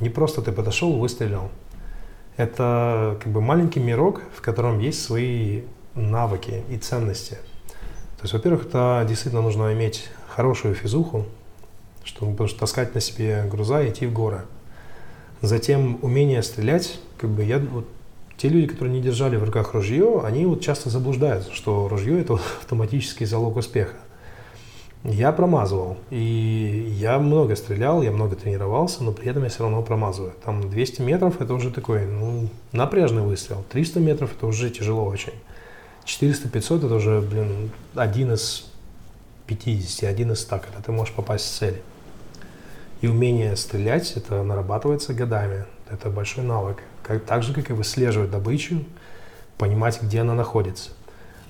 [0.00, 1.48] не просто ты подошел, выстрелил.
[2.36, 5.62] Это как бы маленький мирок, в котором есть свои
[5.94, 7.38] навыки и ценности.
[8.16, 11.24] То есть, во-первых, это действительно нужно иметь хорошую физуху,
[12.02, 14.42] чтобы потому что таскать на себе груза и идти в горы.
[15.40, 17.86] Затем умение стрелять, как бы я вот
[18.38, 22.34] те люди, которые не держали в руках ружье, они вот часто заблуждаются, что ружье это
[22.60, 23.96] автоматический залог успеха.
[25.04, 29.82] Я промазывал, и я много стрелял, я много тренировался, но при этом я все равно
[29.82, 30.34] промазываю.
[30.44, 35.34] Там 200 метров это уже такой, ну, напряжный выстрел, 300 метров это уже тяжело очень.
[36.04, 38.70] 400-500 это уже, блин, один из
[39.46, 41.80] 50, один из 100, когда ты можешь попасть в цель.
[43.00, 45.64] И умение стрелять, это нарабатывается годами.
[45.88, 46.78] Это большой навык.
[47.08, 48.84] Как, так же, как и выслеживать добычу,
[49.56, 50.90] понимать, где она находится.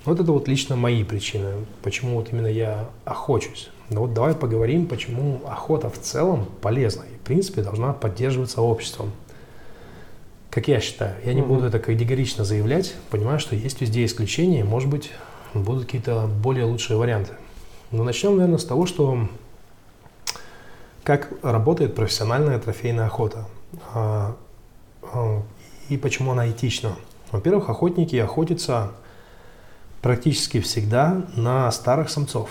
[0.04, 3.68] Вот это вот лично мои причины, почему вот именно я охочусь.
[3.90, 9.10] Но вот давай поговорим, почему охота в целом полезна и, в принципе, должна поддерживаться обществом.
[10.48, 14.62] Как я считаю, я не буду это категорично заявлять, понимаю, что есть везде исключения, и,
[14.62, 15.10] может быть,
[15.54, 17.32] будут какие-то более лучшие варианты.
[17.90, 19.28] Но начнем, наверное, с того, что
[21.02, 23.46] как работает профессиональная трофейная охота
[23.92, 24.36] а,
[25.88, 26.96] и почему она этична.
[27.30, 28.92] Во-первых, охотники охотятся
[30.02, 32.50] практически всегда на старых самцов.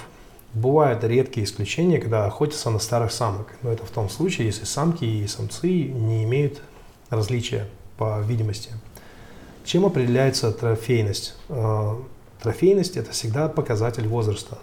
[0.53, 3.47] Бывают редкие исключения, когда охотятся на старых самок.
[3.62, 6.62] Но это в том случае, если самки и самцы не имеют
[7.10, 8.71] различия по видимости.
[9.65, 11.36] Чем определяется трофейность?
[11.49, 12.01] А,
[12.41, 14.57] трофейность– это всегда показатель возраста.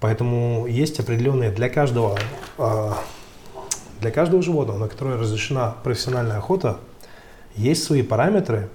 [0.00, 2.18] Поэтому есть определенные для каждого,
[2.58, 2.96] а,
[4.04, 6.76] для каждого животного, на которое разрешена профессиональная охота,
[7.56, 8.68] есть свои параметры,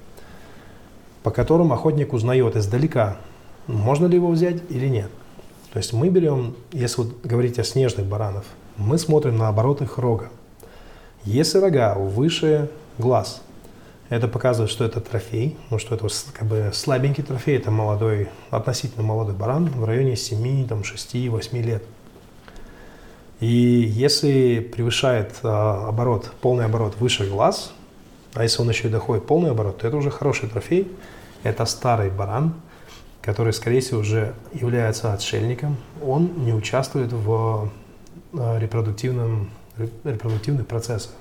[1.22, 3.18] по которым охотник узнает издалека,
[3.68, 5.12] можно ли его взять или нет.
[5.72, 8.44] То есть мы берем, если вот говорить о снежных баранов,
[8.76, 10.30] мы смотрим на оборот их рога.
[11.26, 13.44] Если рога выше глаз,
[14.10, 19.04] это показывает, что это трофей, ну что это как бы слабенький трофей, это молодой, относительно
[19.04, 21.84] молодой баран в районе 7, там, 6, 8 лет.
[23.40, 27.74] И если превышает а, оборот, полный оборот выше глаз,
[28.34, 30.92] а если он еще и доходит полный оборот, то это уже хороший трофей.
[31.44, 32.54] Это старый баран,
[33.22, 35.78] который, скорее всего, уже является отшельником.
[36.04, 37.72] Он не участвует в
[38.34, 39.50] а, репродуктивном,
[40.04, 41.14] репродуктивных процессах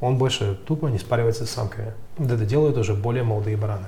[0.00, 1.92] он больше тупо не спаривается с самками.
[2.18, 3.86] Это делают уже более молодые бараны.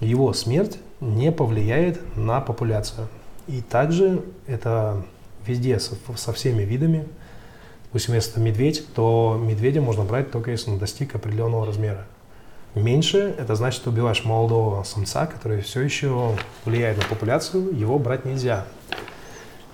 [0.00, 3.08] Его смерть не повлияет на популяцию.
[3.46, 5.02] И также это
[5.46, 7.06] везде со, со всеми видами.
[7.84, 12.06] Допустим, если это медведь, то медведя можно брать только если он достиг определенного размера.
[12.74, 18.24] Меньше– это значит, что убиваешь молодого самца, который все еще влияет на популяцию, его брать
[18.24, 18.64] нельзя.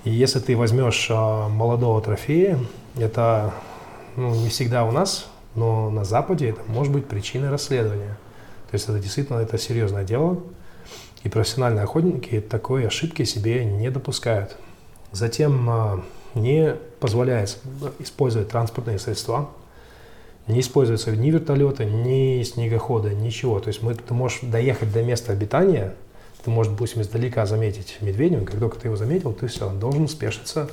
[0.03, 2.59] И если ты возьмешь а, молодого трофея,
[2.99, 3.55] это
[4.17, 5.29] ну, не всегда у нас
[5.59, 8.17] но на Западе это может быть причиной расследования.
[8.71, 10.41] То есть это действительно это серьезное дело,
[11.25, 14.57] и профессиональные охотники такой ошибки себе не допускают.
[15.13, 16.05] Затем а,
[16.35, 17.59] не позволяется
[17.99, 19.51] использовать транспортные средства,
[20.47, 23.61] не используются ни вертолеты, ни снегоходы, ничего.
[23.61, 25.95] То есть мы, ты можешь доехать до места обитания,
[26.45, 30.71] ты можешь, допустим, издалека заметить медведя, как только ты его заметил, ты все, должен спешиться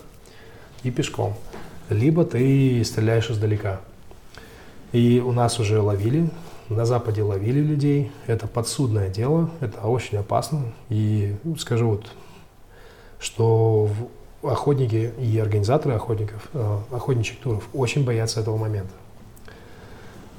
[0.83, 1.35] и пешком.
[1.89, 3.81] Либо ты стреляешь издалека.
[4.91, 6.29] И у нас уже ловили,
[6.69, 8.11] на Западе ловили людей.
[8.27, 10.63] Это подсудное дело, это очень опасно.
[10.89, 12.05] И скажу вот,
[13.19, 13.89] что
[14.49, 18.93] охотники и организаторы охотников, э, охотничьих туров очень боятся этого момента.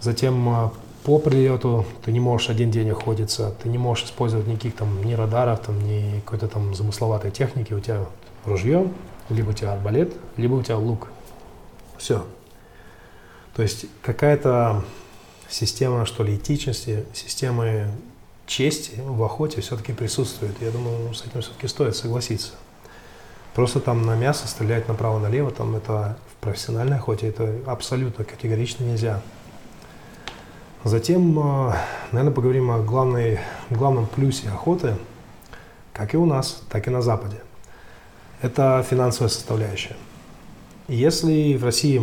[0.00, 0.70] Затем э,
[1.04, 5.14] по прилету ты не можешь один день охотиться, ты не можешь использовать никаких там ни
[5.14, 7.72] радаров, там, ни какой-то там замысловатой техники.
[7.72, 8.04] У тебя
[8.44, 8.90] ружье,
[9.30, 11.08] либо у тебя арбалет, либо у тебя лук.
[11.96, 12.24] Все.
[13.54, 14.84] То есть какая-то
[15.48, 17.88] система, что ли, этичности, системы
[18.46, 20.60] чести в охоте все-таки присутствует.
[20.60, 22.52] Я думаю, с этим все-таки стоит согласиться.
[23.56, 29.22] Просто там на мясо стрелять направо-налево, там это в профессиональной охоте это абсолютно категорично нельзя.
[30.84, 31.72] Затем, э,
[32.12, 33.40] наверное, поговорим о главной,
[33.70, 34.96] главном плюсе охоты,
[35.94, 37.40] как и у нас, так и на Западе.
[38.42, 39.96] Это финансовая составляющая.
[40.86, 41.98] Если в России,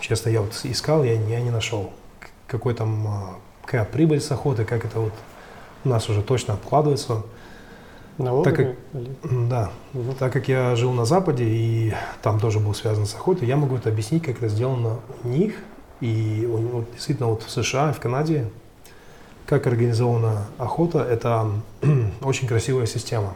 [0.00, 1.92] честно, я вот искал, я, я не нашел,
[2.46, 3.20] какой там, э,
[3.62, 5.14] какая прибыль с охоты, как это вот
[5.84, 7.24] у нас уже точно откладывается.
[8.18, 8.54] Налогами?
[8.54, 10.12] Так как, да, угу.
[10.18, 11.92] так как я жил на Западе и
[12.22, 15.54] там тоже был связан с охотой, я могу это объяснить, как это сделано у них
[16.00, 18.50] и вот, действительно вот в США в Канаде
[19.46, 21.50] как организована охота, это
[22.22, 23.34] очень красивая система,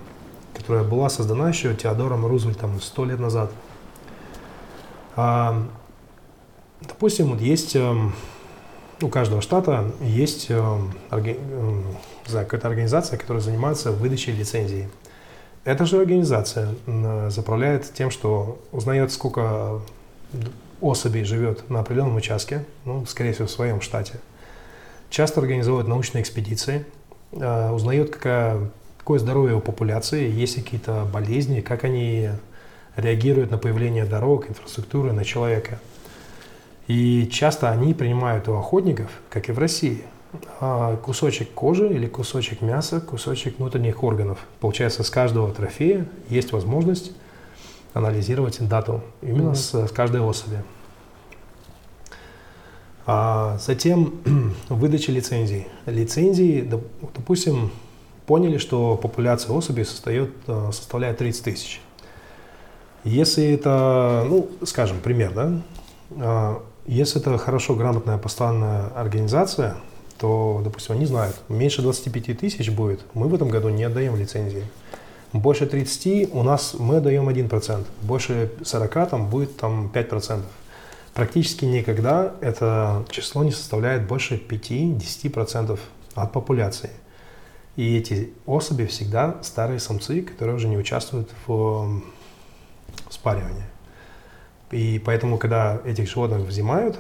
[0.55, 3.53] которая была создана еще Теодором Рузвельтом сто лет назад.
[5.15, 5.63] А,
[6.81, 8.13] допустим, вот есть эм,
[9.03, 10.51] у каждого штата есть
[12.35, 14.89] э, какая-то организация, которая занимается выдачей лицензии.
[15.65, 16.69] Эта же организация
[17.29, 19.81] заправляет тем, что узнает, сколько
[20.81, 24.15] особей живет на определенном участке, ну, скорее всего, в своем штате.
[25.11, 26.87] Часто организовывает научные экспедиции,
[27.33, 32.31] э, узнает, какая, какое здоровье у популяции, есть ли какие-то болезни, как они
[32.97, 35.79] реагируют на появление дорог, инфраструктуры на человека–
[36.91, 40.03] и часто они принимают у охотников, как и в России,
[41.03, 44.39] кусочек кожи или кусочек мяса, кусочек внутренних органов.
[44.61, 47.13] Получается, с каждого трофея есть возможность
[47.95, 49.55] анализировать дату именно mm-hmm.
[49.55, 50.63] с, с каждой особи.
[53.07, 54.21] А затем
[54.69, 55.67] выдача лицензий.
[55.87, 57.73] Лицензии, допустим,
[58.27, 61.81] поняли, что популяция особей состоит, э, составляет 30 тысяч.
[63.03, 65.63] Если это, ну, скажем, пример, да,
[66.13, 69.77] а, если это хорошо, грамотная, постоянная организация,
[70.21, 74.65] то, допустим, они знают, меньше 25 тысяч будет, мы в этом году не отдаем лицензии.
[75.33, 80.43] Больше 30 у нас мы отдаем 1%, больше 40 там будет там 5%.
[81.15, 85.79] Практически никогда это число не составляет больше 5-10%
[86.15, 86.91] от популяции.
[87.77, 92.03] И эти особи всегда старые самцы, которые уже не участвуют в
[93.09, 93.65] спаривании.
[94.71, 96.99] И поэтому, когда этих животных взимают,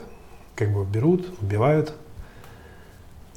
[0.55, 1.93] как бы берут, убивают,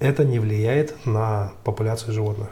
[0.03, 2.49] это не влияет на популяцию животных.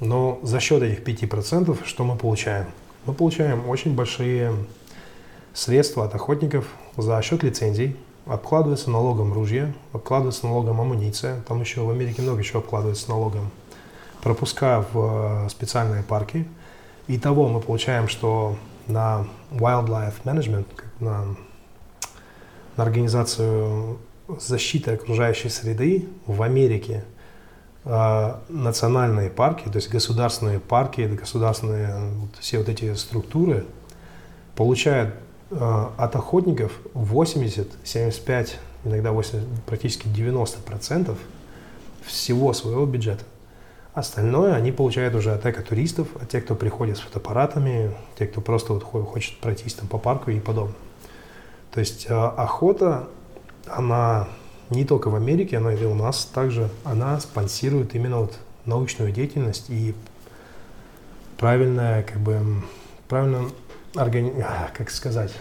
[0.00, 2.66] Но за счет этих 5% что мы получаем?
[3.06, 4.52] Мы получаем очень большие
[5.54, 6.66] средства от охотников
[6.96, 7.96] за счет лицензий.
[8.26, 11.40] Обкладывается налогом ружья, обкладывается налогом амуниция.
[11.46, 13.50] Там еще в Америке много чего обкладывается налогом.
[14.20, 16.46] Пропуска в э, специальные парки.
[17.06, 18.56] Итого мы получаем, что
[18.88, 20.66] на wildlife management,
[20.98, 21.24] на,
[22.76, 23.98] на организацию
[24.40, 27.04] защиты окружающей среды в Америке
[27.84, 33.64] э, национальные парки, то есть государственные парки, государственные вот, все вот эти структуры
[34.54, 35.14] получают
[35.50, 41.18] э, от охотников 80, 75, иногда 80, практически 90 процентов
[42.04, 43.24] всего своего бюджета.
[43.92, 48.72] Остальное они получают уже от экотуристов, от тех, кто приходит с фотоаппаратами, те, кто просто
[48.72, 50.76] вот хочет пройтись там по парку и подобное.
[51.72, 53.08] То есть э, охота,
[53.72, 54.28] она
[54.70, 59.68] не только в Америке, она и у нас также, она спонсирует именно вот научную деятельность
[59.68, 59.94] и
[61.38, 62.62] правильное, как бы,
[63.08, 63.50] правильно,
[63.94, 64.44] органи...
[64.76, 65.32] как сказать,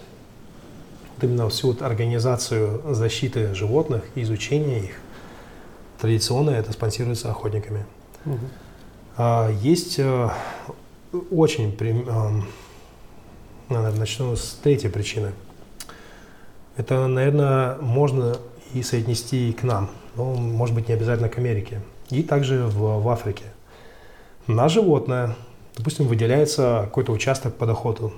[1.16, 4.96] вот именно всю вот организацию защиты животных, изучения их,
[6.00, 7.86] традиционно это спонсируется охотниками.
[8.26, 8.40] Угу.
[9.18, 10.34] А, есть а,
[11.30, 11.78] очень,
[12.08, 12.42] а,
[13.70, 15.34] наверное, начну с третьей причины–
[16.80, 18.38] это, наверное, можно
[18.74, 21.82] и соотнести к нам, но, может быть, не обязательно к Америке.
[22.10, 23.44] И также в, в Африке.
[24.48, 25.36] На животное,
[25.76, 28.14] допустим, выделяется какой-то участок под охоту.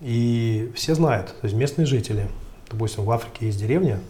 [0.00, 2.28] И все знают, то есть местные жители,
[2.70, 4.00] допустим, в Африке есть деревня,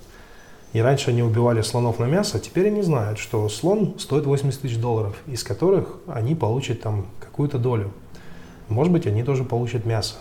[0.72, 4.78] и раньше они убивали слонов на мясо, теперь они знают, что слон стоит 80 тысяч
[4.78, 7.92] долларов, из которых они получат там какую-то долю.
[8.68, 10.14] Может быть, они тоже получат мясо.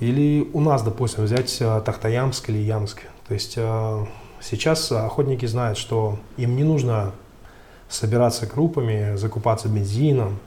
[0.00, 3.02] Или у нас, допустим, взять э, Тахтаямск или Ямск.
[3.26, 4.06] То есть э,
[4.40, 7.12] сейчас охотники знают, что им не нужно
[7.88, 10.38] собираться группами, закупаться бензином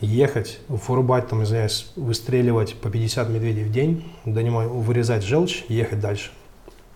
[0.00, 6.30] ехать, вырубать, там, извиняюсь, выстреливать по 50 медведей в день, донимать, вырезать желчь ехать дальше.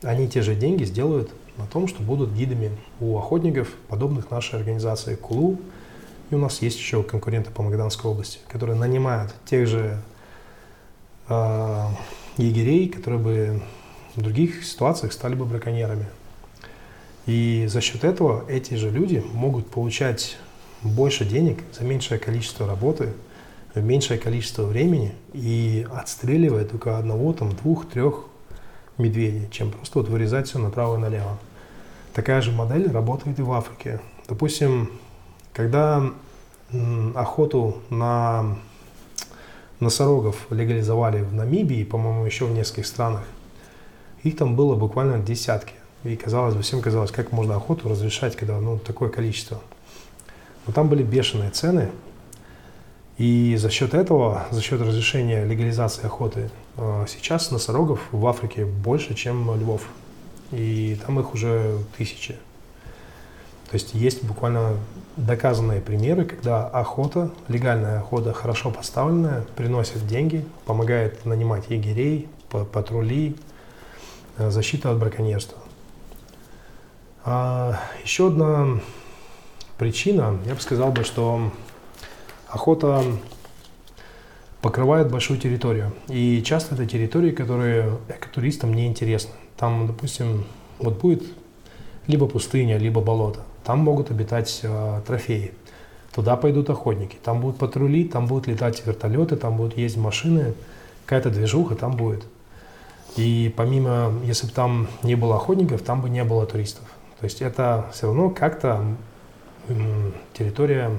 [0.03, 2.71] Они те же деньги сделают на том, что будут гидами
[3.01, 5.59] у охотников, подобных нашей организации КУЛУ.
[6.31, 9.99] И у нас есть еще конкуренты по Магаданской области, которые нанимают тех же
[11.29, 13.63] егерей, которые бы
[14.15, 16.07] в других ситуациях стали бы браконьерами.
[17.27, 20.39] И за счет этого эти же люди могут получать
[20.83, 23.13] больше денег за меньшее количество работы,
[23.75, 28.25] меньшее количество времени и отстреливая только одного, там, двух, трех
[28.97, 31.39] медведей, чем просто вот вырезать все направо и налево.
[32.15, 34.01] Такая же модель работает и в Африке.
[34.27, 34.91] Допустим,
[35.53, 36.03] когда
[37.15, 38.57] охоту на
[39.81, 43.25] носорогов легализовали в Намибии, по-моему, еще в нескольких странах,
[44.23, 45.75] их там было буквально десятки.
[46.05, 49.61] И казалось бы, всем казалось, как можно охоту разрешать, когда ну, такое количество.
[50.67, 51.91] Но там были бешеные цены,
[53.19, 59.15] и за счет этого, за счет разрешения легализации охоты, э, сейчас носорогов в Африке больше,
[59.15, 59.83] чем львов.
[60.53, 62.37] И там их уже тысячи.
[63.71, 64.77] То есть есть буквально
[65.17, 73.37] доказанные примеры, когда охота, легальная охота, хорошо поставленная, приносит деньги, помогает нанимать егерей, патрули,
[74.39, 75.59] э, защита от браконьерства.
[77.25, 78.81] А еще одна
[79.77, 81.53] причина, я бы сказал бы, что
[82.49, 83.03] охота
[84.63, 85.93] покрывает большую территорию.
[86.09, 89.33] И часто это территории, которые экотуристам не интересны.
[89.57, 90.45] Там, допустим,
[90.79, 91.23] вот будет
[92.07, 93.41] либо пустыня, либо болото.
[93.69, 95.53] Там могут обитать э, трофеи.
[96.15, 97.19] Туда пойдут охотники.
[97.23, 100.55] Там будут патрули, там будут летать вертолеты, там будут ездить машины.
[101.05, 102.25] Какая-то движуха там будет.
[103.17, 106.85] И помимо, если бы там не было охотников, там бы не было туристов.
[107.21, 108.83] То есть это все равно как-то
[110.33, 110.91] территория,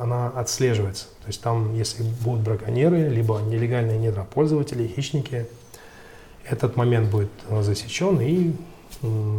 [0.00, 1.08] она отслеживается.
[1.20, 5.46] То есть там, если будут браконьеры, либо нелегальные недропользователи, хищники,
[6.48, 8.54] этот момент будет засечен и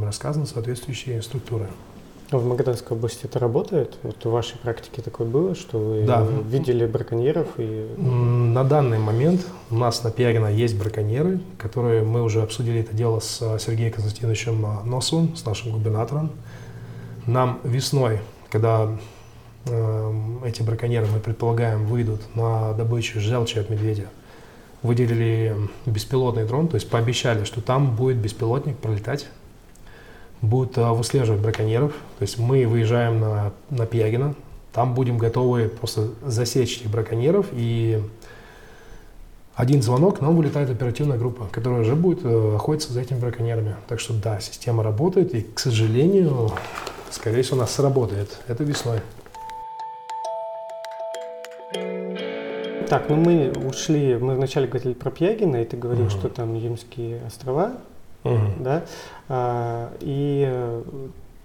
[0.06, 1.66] рассказаны соответствующие структуры.
[2.32, 3.98] В Магаданской области это работает?
[4.04, 6.26] Вот в вашей практике такое было, что вы да.
[6.50, 7.48] видели браконьеров?
[7.58, 7.96] И...
[7.98, 13.20] На данный момент у нас на Пиагина есть браконьеры, которые мы уже обсудили это дело
[13.20, 16.32] с Сергеем Константиновичем Носовым, с нашим губернатором.
[17.26, 18.20] Нам весной
[18.50, 18.90] когда
[19.66, 20.14] э,
[20.46, 24.08] эти браконьеры, мы предполагаем, выйдут на добычу желчи от медведя,
[24.84, 25.56] выделили
[25.86, 29.28] беспилотный дрон, то есть пообещали, что там будет беспилотник пролетать,
[30.42, 31.92] будут э, выслеживать браконьеров.
[32.20, 34.36] То есть мы выезжаем на, на Пьягина,
[34.74, 38.02] там будем готовы просто засечь этих браконьеров и
[39.56, 43.76] один звонок, нам вылетает оперативная группа, которая уже будет э, охотиться за этими браконьерами.
[43.88, 46.52] Так что да, система работает, и, к сожалению,
[47.10, 48.38] Скорее всего, у нас сработает.
[48.48, 49.00] Это весной.
[52.90, 56.12] Так, ну мы ушли, мы вначале говорили про Пьягина, и ты говорил, угу.
[56.12, 57.74] что там Емские острова,
[58.36, 58.64] угу.
[58.64, 58.86] да,
[59.30, 60.82] а, и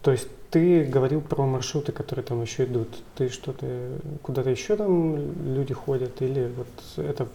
[0.02, 2.88] то есть ты говорил про маршруты, которые там еще идут.
[3.16, 3.66] Ты что-то,
[4.22, 5.16] куда-то еще там
[5.46, 7.26] люди ходят, или вот это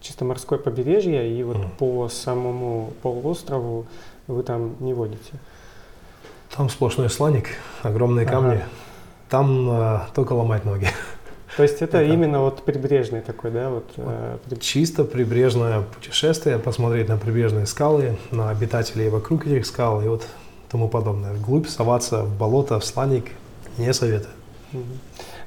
[0.00, 1.68] чисто морское побережье, и вот угу.
[1.78, 3.86] по самому полуострову
[4.28, 5.32] вы там не водите?
[6.54, 7.48] Там сплошной сланик,
[7.82, 8.56] огромные камни.
[8.56, 8.64] Ага.
[9.28, 10.88] Там э, только ломать ноги.
[11.56, 13.70] То есть это, это именно вот прибрежный такой, да?
[13.70, 14.56] Вот, э, при...
[14.56, 20.26] Чисто прибрежное путешествие, посмотреть на прибрежные скалы, на обитателей вокруг этих скал и вот
[20.68, 21.32] тому подобное.
[21.32, 23.26] Вглубь соваться в болото, в сланик
[23.78, 24.32] не советую.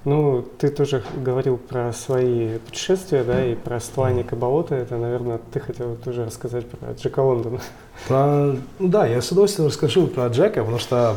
[0.06, 4.74] Ну, ты тоже говорил про свои путешествия, да, и про Стланник и болото.
[4.74, 7.60] Это, наверное, ты хотел тоже рассказать про Джека Лондона.
[8.08, 11.16] Про, ну да, я с удовольствием расскажу про Джека, потому что,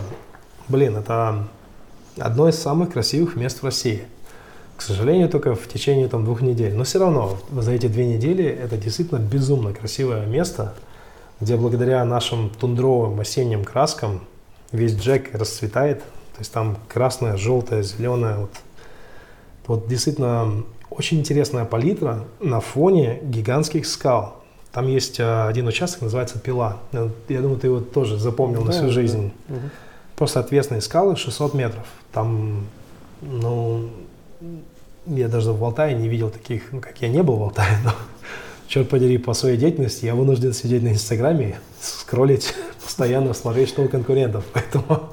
[0.69, 1.47] блин, это
[2.19, 4.07] одно из самых красивых мест в России.
[4.81, 6.75] К сожалению, только в течение там, двух недель.
[6.75, 10.73] Но все равно за эти две недели это действительно безумно красивое место,
[11.39, 14.23] где благодаря нашим тундровым осенним краскам
[14.73, 15.99] весь Джек расцветает.
[15.99, 18.53] То есть там красное, желтое, зеленое, вот
[19.67, 24.43] вот действительно очень интересная палитра на фоне гигантских скал.
[24.73, 26.79] Там есть э, один участок, называется Пила.
[27.29, 28.93] Я думаю, ты его тоже запомнил да, на всю да.
[28.93, 29.31] жизнь.
[29.51, 29.59] Угу.
[30.17, 31.87] Просто ответственные скалы 600 метров.
[32.13, 32.65] Там,
[33.21, 33.91] ну,
[35.07, 37.93] я даже в Алтае не видел таких, ну, как я не был в Алтае, но,
[38.69, 43.89] черт подери, по своей деятельности я вынужден сидеть на Инстаграме, скроллить постоянно, смотреть, что у
[43.89, 44.45] конкурентов.
[44.53, 45.11] Поэтому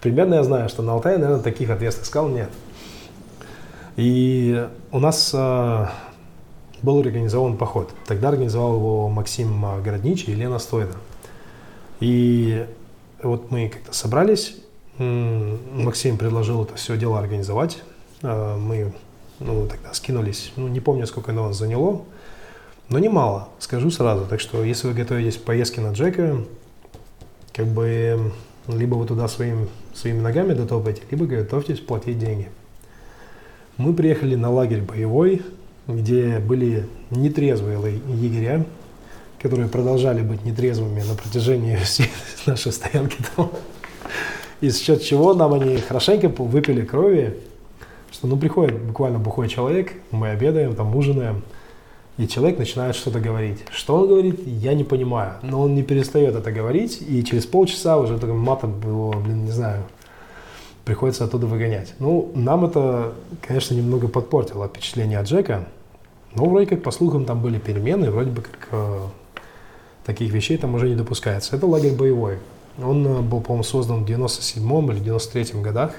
[0.00, 2.50] примерно я знаю, что на Алтае, наверное, таких ответственных скал нет.
[3.96, 5.86] И у нас э,
[6.82, 7.90] был организован поход.
[8.06, 10.94] Тогда организовал его Максим Городничий и Лена Стойда.
[12.00, 12.66] И
[13.22, 14.56] вот мы как-то собрались,
[14.98, 17.82] Максим предложил это все дело организовать.
[18.22, 18.92] Э, мы
[19.40, 20.52] Ну, тогда скинулись.
[20.56, 22.02] Ну, не помню, сколько оно заняло,
[22.88, 24.26] но немало, скажу сразу.
[24.26, 26.44] Так что, если вы готовитесь к поездке на Джека,
[27.52, 28.32] как бы
[28.68, 32.48] либо вы туда своим, своими ногами дотопаете, либо готовьтесь платить деньги.
[33.76, 35.42] Мы приехали на лагерь боевой,
[35.86, 38.64] где были нетрезвые егеря,
[39.40, 42.10] которые продолжали быть нетрезвыми на протяжении всей
[42.46, 43.50] нашей стоянки там.
[44.60, 47.36] Из счет чего нам они хорошенько выпили крови,
[48.14, 51.42] что ну приходит буквально бухой человек, мы обедаем, там ужинаем,
[52.16, 53.64] и человек начинает что-то говорить.
[53.72, 55.32] Что он говорит, я не понимаю.
[55.42, 59.50] Но он не перестает это говорить, и через полчаса уже таким матом его, блин, не
[59.50, 59.82] знаю,
[60.84, 61.94] приходится оттуда выгонять.
[61.98, 65.66] Ну, нам это, конечно, немного подпортило впечатление от Джека.
[66.36, 68.98] Но вроде как, по слухам, там были перемены, вроде бы как э,
[70.06, 71.56] таких вещей там уже не допускается.
[71.56, 72.38] Это лагерь боевой.
[72.80, 75.94] Он э, был, по-моему, создан в 97-м или 93-м годах.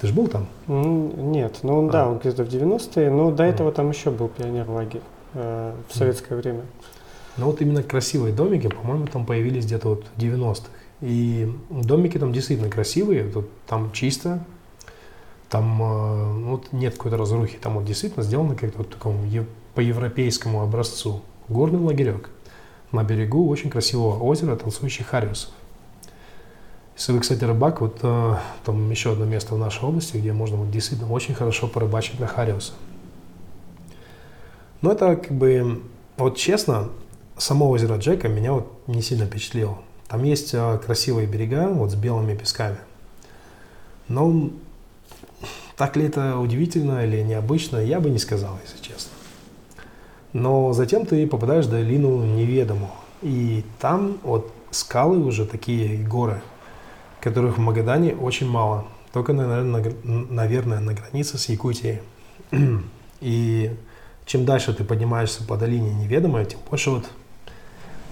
[0.00, 0.46] Ты же был там?
[0.66, 1.90] Нет, ну а.
[1.90, 5.02] да, он где-то в 90-е, но до этого там еще был пионер-лагерь
[5.34, 6.40] э, в советское mm.
[6.40, 6.60] время.
[7.36, 10.68] Ну вот именно красивые домики, по-моему, там появились где-то вот в 90-х.
[11.00, 13.32] И домики там действительно красивые,
[13.66, 14.44] там чисто,
[15.48, 19.18] там э, ну, вот нет какой-то разрухи, там вот действительно сделано как-то вот такому
[19.74, 21.22] по европейскому образцу.
[21.48, 22.30] Горный лагерек.
[22.90, 25.50] На берегу очень красивого озера танцующих хариусов.
[26.98, 28.34] Если вы, кстати, рыбак, вот э,
[28.64, 32.26] там еще одно место в нашей области, где можно вот, действительно очень хорошо порыбачить на
[32.26, 32.72] хариуса.
[34.82, 35.80] Но это как бы,
[36.16, 36.88] вот честно,
[37.36, 39.78] само озеро Джека меня вот не сильно впечатлило.
[40.08, 42.78] Там есть э, красивые берега вот с белыми песками.
[44.08, 44.50] Но
[45.76, 49.12] так ли это удивительно или необычно, я бы не сказал, если честно.
[50.32, 52.90] Но затем ты попадаешь в долину неведомую.
[53.22, 56.42] И там вот скалы уже такие горы,
[57.20, 58.86] которых в Магадане очень мало.
[59.12, 62.00] Только, наверное, на, наверное, на границе с Якутией.
[63.20, 63.76] И
[64.26, 67.04] чем дальше ты поднимаешься по долине неведомой, тем больше вот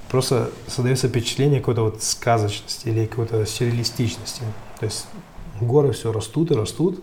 [0.09, 4.43] просто создается впечатление какой-то вот сказочности или какой-то сюрреалистичности.
[4.81, 5.07] То есть
[5.61, 7.03] горы все растут и растут,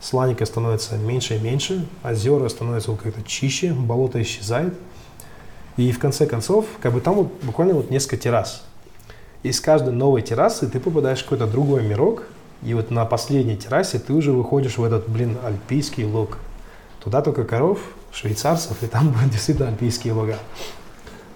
[0.00, 4.74] сланика становится меньше и меньше, озера становятся как-то чище, болото исчезает.
[5.78, 8.64] И в конце концов, как бы там вот буквально вот несколько террас.
[9.42, 12.24] И с каждой новой террасы ты попадаешь в какой-то другой мирок,
[12.62, 16.38] и вот на последней террасе ты уже выходишь в этот, блин, альпийский луг.
[17.02, 17.80] Туда только коров,
[18.12, 20.38] швейцарцев, и там будут действительно альпийские луга.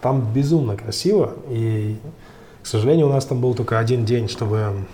[0.01, 1.97] Там безумно красиво, и,
[2.63, 4.87] к сожалению, у нас там был только один день, чтобы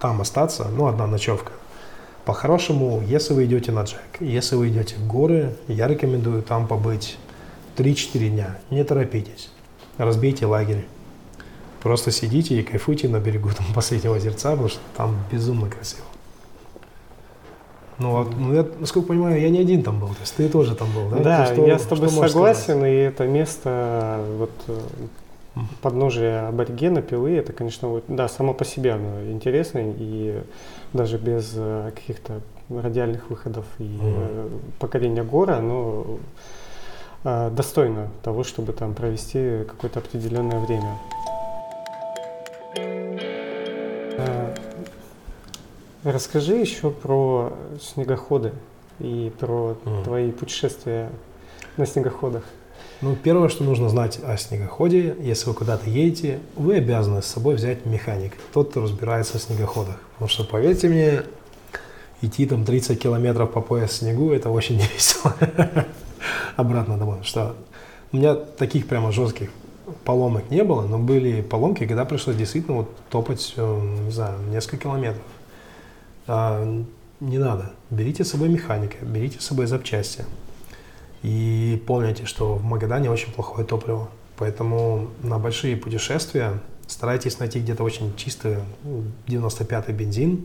[0.00, 1.52] там остаться, ну, одна ночевка.
[2.24, 7.18] По-хорошему, если вы идете на Джек, если вы идете в горы, я рекомендую там побыть
[7.76, 8.58] 3-4 дня.
[8.70, 9.50] Не торопитесь.
[9.96, 10.86] Разбейте лагерь.
[11.86, 16.02] Просто сидите и кайфуйте на берегу там, последнего озерца, потому что там безумно красиво.
[17.98, 20.74] Ну, вот, ну, я, насколько понимаю, я не один там был, то есть ты тоже
[20.74, 21.22] там был, да?
[21.22, 22.92] Да, что, я с тобой согласен, сказать?
[22.92, 24.50] и это место, вот,
[25.80, 30.42] подножие аборигена, пилы, это, конечно, вот, да, само по себе оно интересно, и
[30.92, 36.18] даже без э, каких-то радиальных выходов и mm покорения гора, оно
[37.22, 40.98] э, достойно того, чтобы там провести какое-то определенное время.
[46.06, 47.52] Расскажи еще про
[47.82, 48.52] снегоходы
[49.00, 50.04] и про mm.
[50.04, 51.10] твои путешествия
[51.76, 52.44] на снегоходах.
[53.00, 57.56] Ну, первое, что нужно знать о снегоходе, если вы куда-то едете, вы обязаны с собой
[57.56, 59.96] взять механик, тот, кто разбирается в снегоходах.
[60.12, 61.22] Потому что, поверьте мне,
[62.22, 65.34] идти там 30 километров по пояс снегу, это очень не весело.
[66.54, 67.18] Обратно домой.
[67.24, 67.56] Что
[68.12, 69.50] у меня таких прямо жестких
[70.04, 74.78] поломок не было, но были поломки, когда пришлось действительно вот топать, э, не знаю, несколько
[74.78, 75.22] километров.
[76.26, 76.84] А,
[77.20, 77.72] не надо.
[77.90, 80.24] Берите с собой механика, берите с собой запчасти.
[81.22, 84.08] И помните, что в Магадане очень плохое топливо.
[84.36, 88.58] Поэтому на большие путешествия старайтесь найти где-то очень чистый
[89.26, 90.44] 95-й бензин,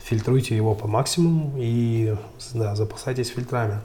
[0.00, 2.14] фильтруйте его по максимуму и
[2.54, 3.80] да, запасайтесь фильтрами.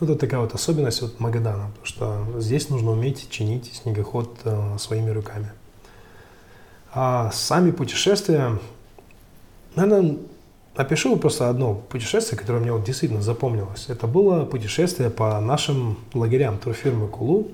[0.00, 4.76] Ну, это такая вот особенность вот Магадана, потому что здесь нужно уметь чинить снегоход э,
[4.78, 5.50] своими руками.
[6.92, 8.58] А сами путешествия,
[9.78, 10.16] Наверное,
[10.74, 13.86] опишу просто одно путешествие, которое мне вот действительно запомнилось.
[13.88, 17.48] Это было путешествие по нашим лагерям турфирмы Кулу.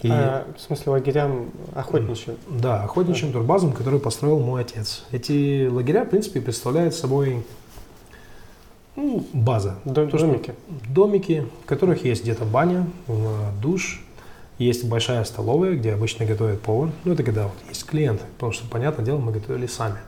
[0.00, 2.36] И, а, в смысле лагерям охотничьим?
[2.48, 5.04] Да, охотничьим турбазам, который построил мой отец.
[5.10, 7.44] Эти лагеря, в принципе, представляют собой
[8.96, 9.76] ну, база.
[9.84, 10.54] Дом, То, домики.
[10.88, 12.86] Домики, в которых есть где-то баня,
[13.60, 14.02] душ,
[14.58, 16.90] есть большая столовая, где обычно готовят повар.
[17.04, 19.98] Ну, это когда вот есть клиенты, потому что, понятное дело, мы готовили сами.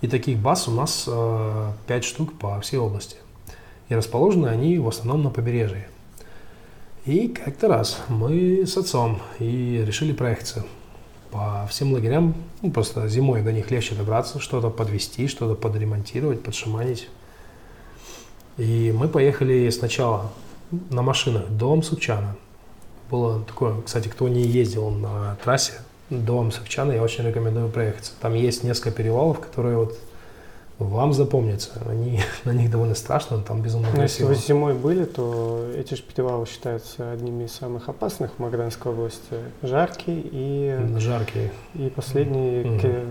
[0.00, 3.16] И таких баз у нас э, 5 штук по всей области.
[3.88, 5.86] И расположены они в основном на побережье.
[7.04, 10.64] И как-то раз мы с отцом и решили проехаться
[11.30, 12.34] по всем лагерям.
[12.62, 17.08] Ну, просто зимой до них легче добраться, что-то подвести, что-то подремонтировать, подшаманить.
[18.62, 20.30] И мы поехали сначала
[20.90, 22.36] на машинах до Амсукчана.
[23.10, 25.72] Было такое, кстати, кто не ездил на трассе
[26.10, 28.12] до Амсукчана, я очень рекомендую проехаться.
[28.20, 29.98] Там есть несколько перевалов, которые вот
[30.78, 31.70] вам запомнятся.
[31.90, 34.28] Они, на них довольно страшно, там безумно Но если красиво.
[34.28, 39.38] вы зимой были, то эти же перевалы считаются одними из самых опасных в Магаданской области.
[39.62, 41.50] Жаркий и, Жаркие.
[41.74, 43.04] и последний А,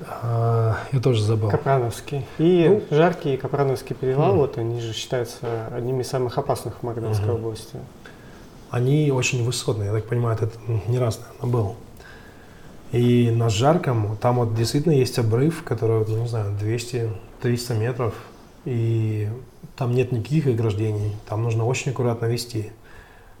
[0.00, 1.50] я тоже забыл.
[1.50, 2.26] Капрановский.
[2.38, 2.96] И Ну.
[2.96, 4.38] Жаркий и Капрановский перевал, Мгм.
[4.38, 7.34] вот они же считаются одними из самых опасных в Магаданской Мгм.
[7.36, 7.78] области.
[8.70, 10.50] Они очень высотные, я так понимаю, это
[10.88, 11.76] не раз, наверное, был.
[12.92, 18.14] И на Жарком, там вот действительно есть обрыв, который, ну, не знаю, 200-300 метров,
[18.64, 19.28] и
[19.76, 22.70] там нет никаких ограждений, там нужно очень аккуратно вести.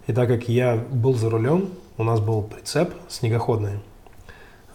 [0.06, 3.80] И так как я был за рулем, у нас был прицеп снегоходный.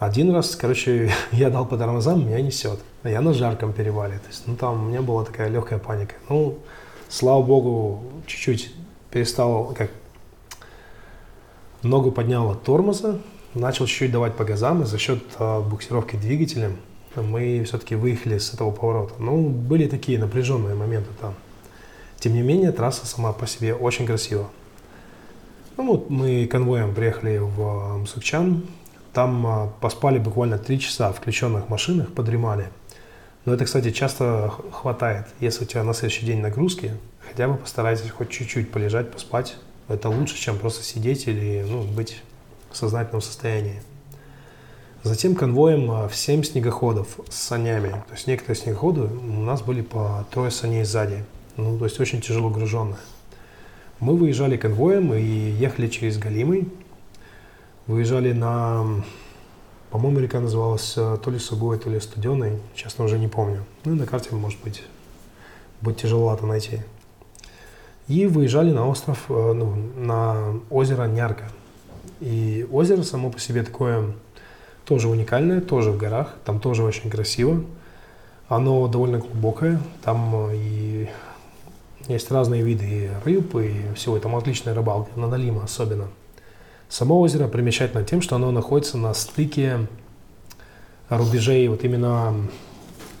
[0.02, 2.80] Один раз, короче, я дал по тормозам, меня несет.
[3.04, 4.18] А я на жарком перевале.
[4.18, 6.16] То есть, ну, там у меня была такая легкая паника.
[6.28, 6.58] Ну,
[7.08, 8.74] слава богу, чуть-чуть
[9.12, 9.92] перестал, как
[11.84, 13.20] ногу поднял от тормоза,
[13.54, 16.78] начал чуть-чуть давать по газам, и за счет а, буксировки двигателем
[17.14, 19.14] мы все-таки выехали с этого поворота.
[19.20, 21.34] Ну, были такие напряженные моменты там.
[22.18, 24.50] Тем не менее, трасса сама по себе очень красива.
[25.76, 28.64] Ну вот мы конвоем приехали в Мсукчан,
[29.12, 32.68] там а, поспали буквально три часа в включенных машинах, подремали.
[33.44, 35.26] Но это, кстати, часто хватает.
[35.40, 36.92] Если у тебя на следующий день нагрузки,
[37.28, 39.56] хотя бы постарайтесь хоть чуть-чуть полежать, поспать.
[39.88, 42.22] Это лучше, чем просто сидеть или ну, быть
[42.70, 43.82] в сознательном состоянии.
[45.02, 47.90] Затем конвоем а, в 7 снегоходов с санями.
[47.90, 51.24] То есть некоторые снегоходы у нас были по трое саней сзади.
[51.56, 52.96] Ну, то есть очень тяжело груженные.
[53.98, 56.68] Мы выезжали конвоем и ехали через Галимы.
[57.86, 58.84] Выезжали на,
[59.90, 62.58] по-моему, река называлась э, то ли Сугой, то ли Студеной.
[62.74, 63.64] Честно, уже не помню.
[63.84, 64.82] Ну, и на карте, может быть,
[65.80, 66.80] будет тяжеловато найти.
[68.06, 71.50] И выезжали на остров, э, ну, на озеро Нярка.
[72.20, 74.12] И озеро само по себе такое
[74.84, 77.64] тоже уникальное, тоже в горах, там тоже очень красиво.
[78.48, 81.08] Оно довольно глубокое, там э, и
[82.06, 84.18] есть разные виды и рыб, и всего.
[84.20, 86.08] Там отличная рыбалка, на Налима особенно.
[86.92, 89.86] Само озеро примечательно тем, что оно находится на стыке
[91.08, 92.34] рубежей вот именно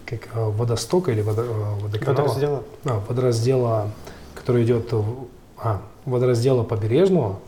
[0.04, 2.16] как э, водостока или водо, э, водоканала.
[2.18, 2.62] Водораздела.
[2.84, 3.90] А, водораздела,
[4.34, 7.38] который идет в- а, водораздела побережного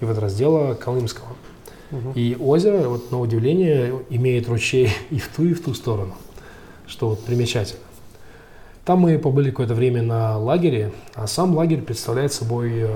[0.00, 1.28] и водораздела Колымского.
[1.90, 2.12] Мгм.
[2.14, 6.14] И озеро, вот на удивление, имеет ручей и в ту, и в ту сторону,
[6.86, 7.82] что вот примечательно.
[8.86, 12.88] Там мы побыли какое-то время на лагере, а сам лагерь представляет собой э,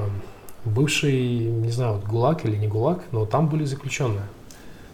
[0.68, 4.26] бывший, не знаю, вот ГУЛАГ или не ГУЛАГ, но там были заключенные.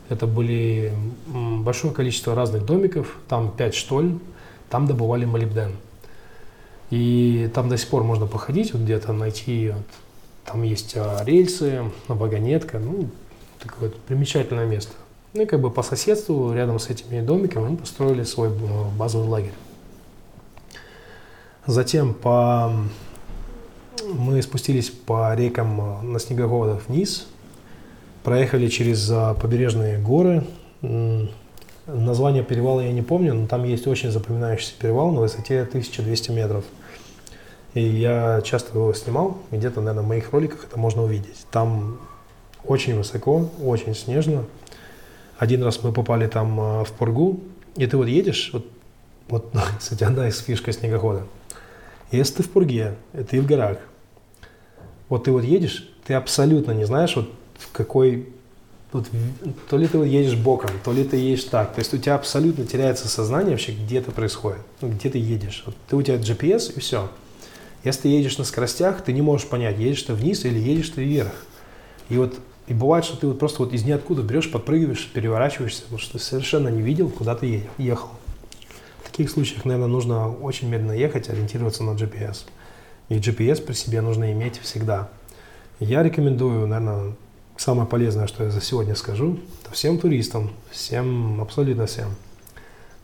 [0.09, 0.93] Это были
[1.27, 4.19] большое количество разных домиков, там пять штоль,
[4.69, 5.73] там добывали молибден.
[6.91, 9.87] И там до сих пор можно походить, вот где-то найти, вот,
[10.45, 13.09] там есть а, рельсы, вагонетка, ну,
[13.59, 14.93] такое вот примечательное место.
[15.33, 18.53] Ну и как бы по соседству, рядом с этими домиками, мы построили свой э,
[18.97, 19.55] базовый лагерь.
[21.67, 22.73] Затем по...
[24.03, 27.27] мы спустились по рекам э, на снегоходах вниз,
[28.23, 30.45] проехали через э, побережные горы.
[31.87, 36.65] Название перевала я не помню, но там есть очень запоминающийся перевал на высоте 1200 метров.
[37.75, 41.45] И я часто его снимал, где-то, наверное, в моих роликах это можно увидеть.
[41.51, 41.99] Там
[42.65, 44.45] очень высоко, очень снежно.
[45.39, 47.41] Один раз мы попали там а, в Пургу,
[47.77, 48.67] и ты вот едешь, вот,
[49.29, 51.25] вот кстати, одна из фишка снегохода.
[52.11, 53.79] Если ты в Пурге, и в горах,
[55.09, 58.29] вот ты вот едешь, ты абсолютно не знаешь, вот в какой,
[58.93, 59.07] вот,
[59.69, 61.75] то ли ты вот едешь боком, то ли ты едешь так.
[61.75, 65.63] То есть у тебя абсолютно теряется сознание вообще, где это происходит, ну, где ты едешь.
[65.67, 67.11] Вот ты у тебя GPS и все.
[67.85, 71.05] Если ты едешь на скоростях, ты не можешь понять, едешь ты вниз или едешь ты
[71.05, 71.33] вверх.
[72.09, 72.35] И вот
[72.67, 76.19] и бывает, что ты вот просто вот из ниоткуда берешь, подпрыгиваешь, переворачиваешься, потому что ты
[76.19, 78.09] совершенно не видел, куда ты ехал.
[79.15, 82.47] Таких случаях, наверное, нужно очень медленно ехать, ориентироваться на GPS.
[83.09, 85.09] И GPS при себе нужно иметь всегда.
[85.79, 87.15] Я рекомендую, наверное,
[87.57, 89.39] самое полезное, что я за сегодня скажу,
[89.71, 92.17] всем туристам, всем, абсолютно всем,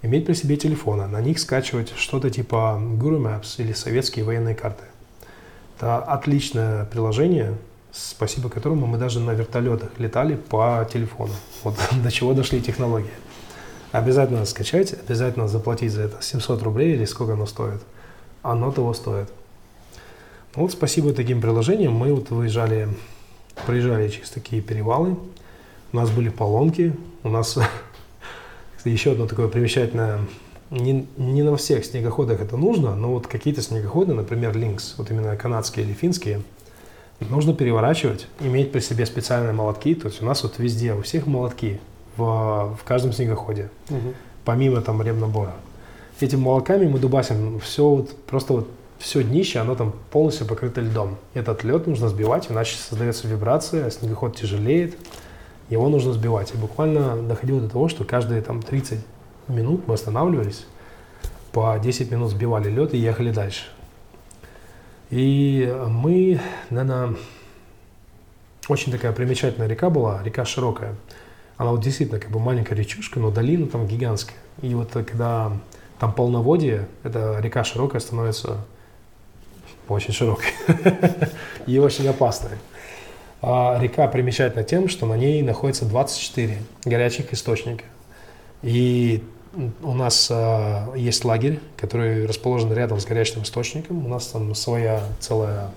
[0.03, 4.83] иметь при себе телефоны, на них скачивать что-то типа Guru Maps или советские военные карты.
[5.77, 7.57] Это отличное приложение,
[7.93, 11.35] спасибо которому мы даже на вертолетах летали по телефону.
[11.63, 13.13] Вот до чего дошли технологии.
[13.93, 17.81] Обязательно скачать, обязательно заплатить за это 700 рублей или сколько оно стоит.
[18.43, 19.31] Оно того стоит.
[20.55, 22.89] Вот спасибо таким приложениям мы вот выезжали,
[23.67, 25.17] проезжали через такие перевалы.
[25.93, 26.95] У нас были поломки.
[27.23, 27.59] У нас
[28.85, 30.21] еще одно такое примечательное
[30.71, 35.37] не, не на всех снегоходах это нужно, но вот какие-то снегоходы, например, Lynx, вот именно
[35.37, 36.43] канадские или финские,
[37.19, 39.95] нужно переворачивать, иметь при себе специальные молотки.
[39.95, 41.81] То есть у нас вот везде, у всех молотки
[42.17, 44.15] в, в каждом снегоходе, угу.
[44.45, 45.55] помимо там ремнабора.
[46.21, 51.17] Этими молотками мы дубасим все вот, просто вот все днище, оно там полностью покрыто льдом.
[51.33, 54.97] Этот лед нужно сбивать, иначе создается вибрация, а снегоход тяжелеет,
[55.71, 56.53] его нужно сбивать.
[56.53, 58.99] И буквально доходило до того, что каждые там 30
[59.49, 60.67] минут мы останавливались,
[61.53, 63.65] по 10 минут сбивали лед и ехали дальше.
[65.09, 67.17] И мы, наверное,
[68.69, 70.95] очень такая примечательная река была, река широкая.
[71.61, 74.39] Она вот действительно как бы маленькая речушка, но долина там гигантская.
[74.63, 75.53] И вот когда
[75.99, 78.65] там полноводие, эта река широкая становится
[79.87, 80.55] очень широкой
[81.67, 82.57] и очень опасной.
[83.43, 87.85] А река примечательна тем, что на ней находится 24 горячих источника.
[88.63, 89.23] И
[89.83, 94.07] у нас э, есть лагерь, который расположен рядом с горячим источником.
[94.07, 95.69] У нас там своя целая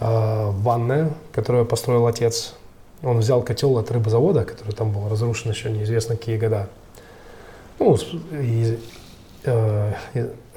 [0.00, 2.54] э, ванная, которую построил отец.
[3.02, 6.68] Он взял котел от рыбозавода, который там был разрушен еще неизвестно какие года.
[7.78, 7.96] Ну,
[8.32, 8.78] и,
[9.44, 9.92] э,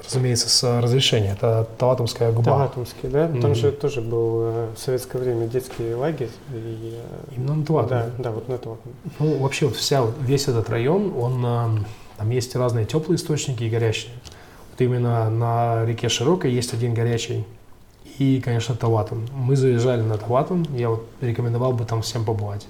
[0.04, 1.32] разумеется, с разрешения.
[1.32, 2.52] Это Талатумская губа.
[2.52, 3.28] Талатумский, да?
[3.28, 3.54] Там mm-hmm.
[3.54, 6.30] же тоже был э, в советское время детский лагерь.
[6.52, 7.88] И, э, Именно на Талатум.
[7.90, 8.92] Да, да, вот на Талатум.
[9.18, 11.84] Ну, вообще вот вся, весь этот район, он, э,
[12.16, 14.12] там есть разные теплые источники и горячие.
[14.70, 17.44] Вот именно на реке Широкой есть один горячий
[18.18, 19.26] и, конечно, Талатум.
[19.32, 22.66] Мы заезжали на Талатум, я вот рекомендовал бы там всем побывать.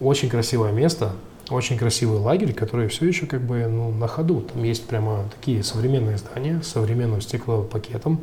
[0.00, 1.12] Очень красивое место,
[1.50, 4.40] очень красивый лагерь, который все еще как бы ну, на ходу.
[4.40, 8.20] Там есть прямо такие современные здания с современным стеклопакетом.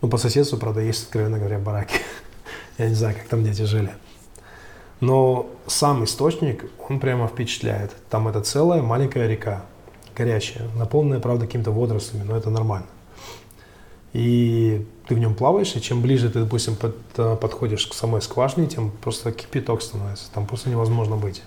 [0.00, 2.00] Ну, по соседству, правда, есть, откровенно говоря, бараки.
[2.78, 3.92] Я не знаю, как там дети жили.
[5.00, 7.92] Но сам источник, он прямо впечатляет.
[8.08, 9.62] Там это целая маленькая река,
[10.16, 12.86] горячая, наполненная, правда, какими-то водорослями, но это нормально.
[14.16, 18.22] И ты в нем плаваешь, и чем ближе ты, допустим, под, э, подходишь к самой
[18.22, 20.32] скважине, тем просто кипяток становится.
[20.32, 21.42] Там просто невозможно быть.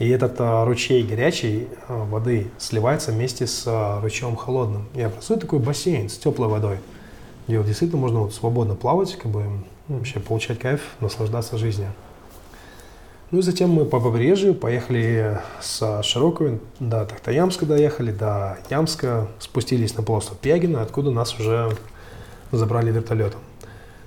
[0.00, 4.88] И этот а, ручей горячей а, воды сливается вместе с а, ручьем холодным.
[4.96, 6.78] И образует такой бассейн с теплой водой,
[7.46, 9.44] где действительно можно вот свободно плавать, как бы
[9.86, 11.92] вообще получать кайф, наслаждаться жизнью.
[13.30, 19.96] Ну и затем мы по побережью поехали с Широкой до Тахтаямска доехали, до Ямска, спустились
[19.96, 21.70] на полосу Пягина, откуда нас уже
[22.52, 23.40] забрали вертолетом.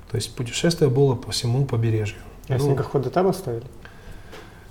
[0.10, 2.18] То есть путешествие было по всему побережью.
[2.48, 3.66] А ну, снегоходы там оставили?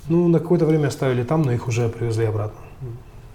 [0.09, 2.61] Ну, на какое-то время оставили там, но их уже привезли обратно.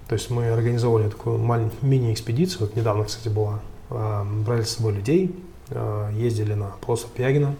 [0.07, 1.37] То есть мы организовали такую
[1.81, 3.59] мини-экспедицию, вот недавно, кстати, была.
[3.91, 5.35] А, брали с собой людей,
[5.69, 7.55] а, ездили на полосу Пягина,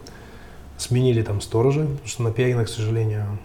[0.77, 3.37] сменили там сторожа, потому что на Пягина, к сожалению,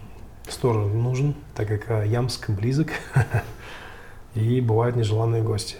[0.47, 2.89] сторож нужен, так как а, Ямск близок,
[4.35, 5.77] и бывают нежеланные гости.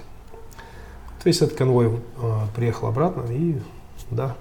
[1.26, 2.00] То есть этот конвой
[2.56, 3.58] приехал обратно, и
[4.10, 4.38] да,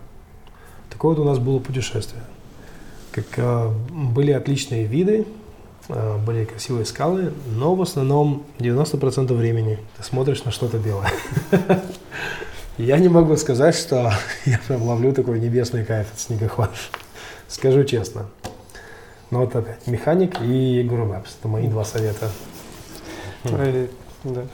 [0.90, 2.22] такое вот у нас было путешествие
[3.14, 5.26] как э, были отличные виды,
[5.88, 11.12] э, были красивые скалы, но в основном 90% времени ты смотришь на что-то белое.
[12.76, 14.12] Я не могу сказать, что
[14.46, 16.90] я прям ловлю такой небесный кайф от снегоходов.
[17.46, 18.26] Скажу честно.
[19.30, 21.28] Но вот опять, механик и Guru Maps.
[21.38, 22.28] Это мои два совета.
[24.24, 24.46] Да.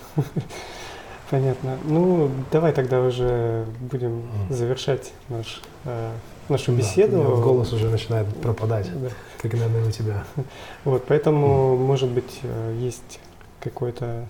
[1.30, 1.78] Понятно.
[1.84, 6.10] Ну, давай тогда уже будем завершать наш э,
[6.48, 7.18] нашу беседу.
[7.18, 9.10] Да, голос уже начинает пропадать, да.
[9.40, 10.24] как, наверное, у тебя.
[10.84, 11.78] Вот, поэтому, mm.
[11.78, 13.20] может быть, э, есть
[13.60, 14.26] какой-то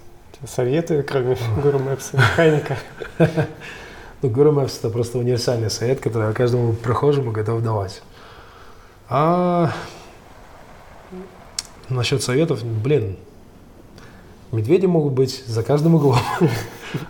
[0.46, 2.76] советы, кроме Guru Maps механика?
[4.22, 8.02] Ну, Guru Maps это просто универсальный совет, который я каждому прохожему готов давать.
[9.08, 9.72] А
[11.88, 13.16] насчет советов, блин,
[14.52, 16.18] медведи могут быть за каждым углом,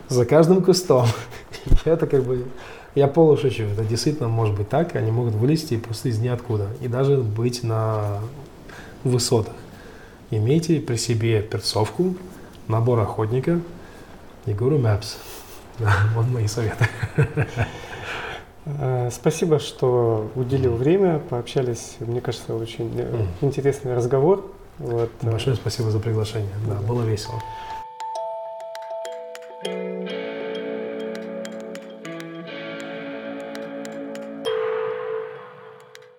[0.08, 1.06] за каждым кустом.
[1.84, 2.46] Это как бы
[2.94, 7.18] я полушучу, это действительно может быть так, они могут вылезти просто из ниоткуда и даже
[7.18, 8.18] быть на
[9.04, 9.54] высотах.
[10.32, 12.16] Имейте при себе перцовку,
[12.66, 13.60] набор охотника
[14.46, 15.16] и Guru Maps.
[16.14, 16.88] Вот мои советы.
[18.66, 21.96] Э, спасибо, что уделил время, пообщались.
[22.00, 22.90] Мне кажется, очень
[23.40, 24.52] интересный разговор.
[24.78, 25.10] Вот.
[25.22, 26.52] Большое спасибо за приглашение.
[26.66, 27.40] Да, было весело.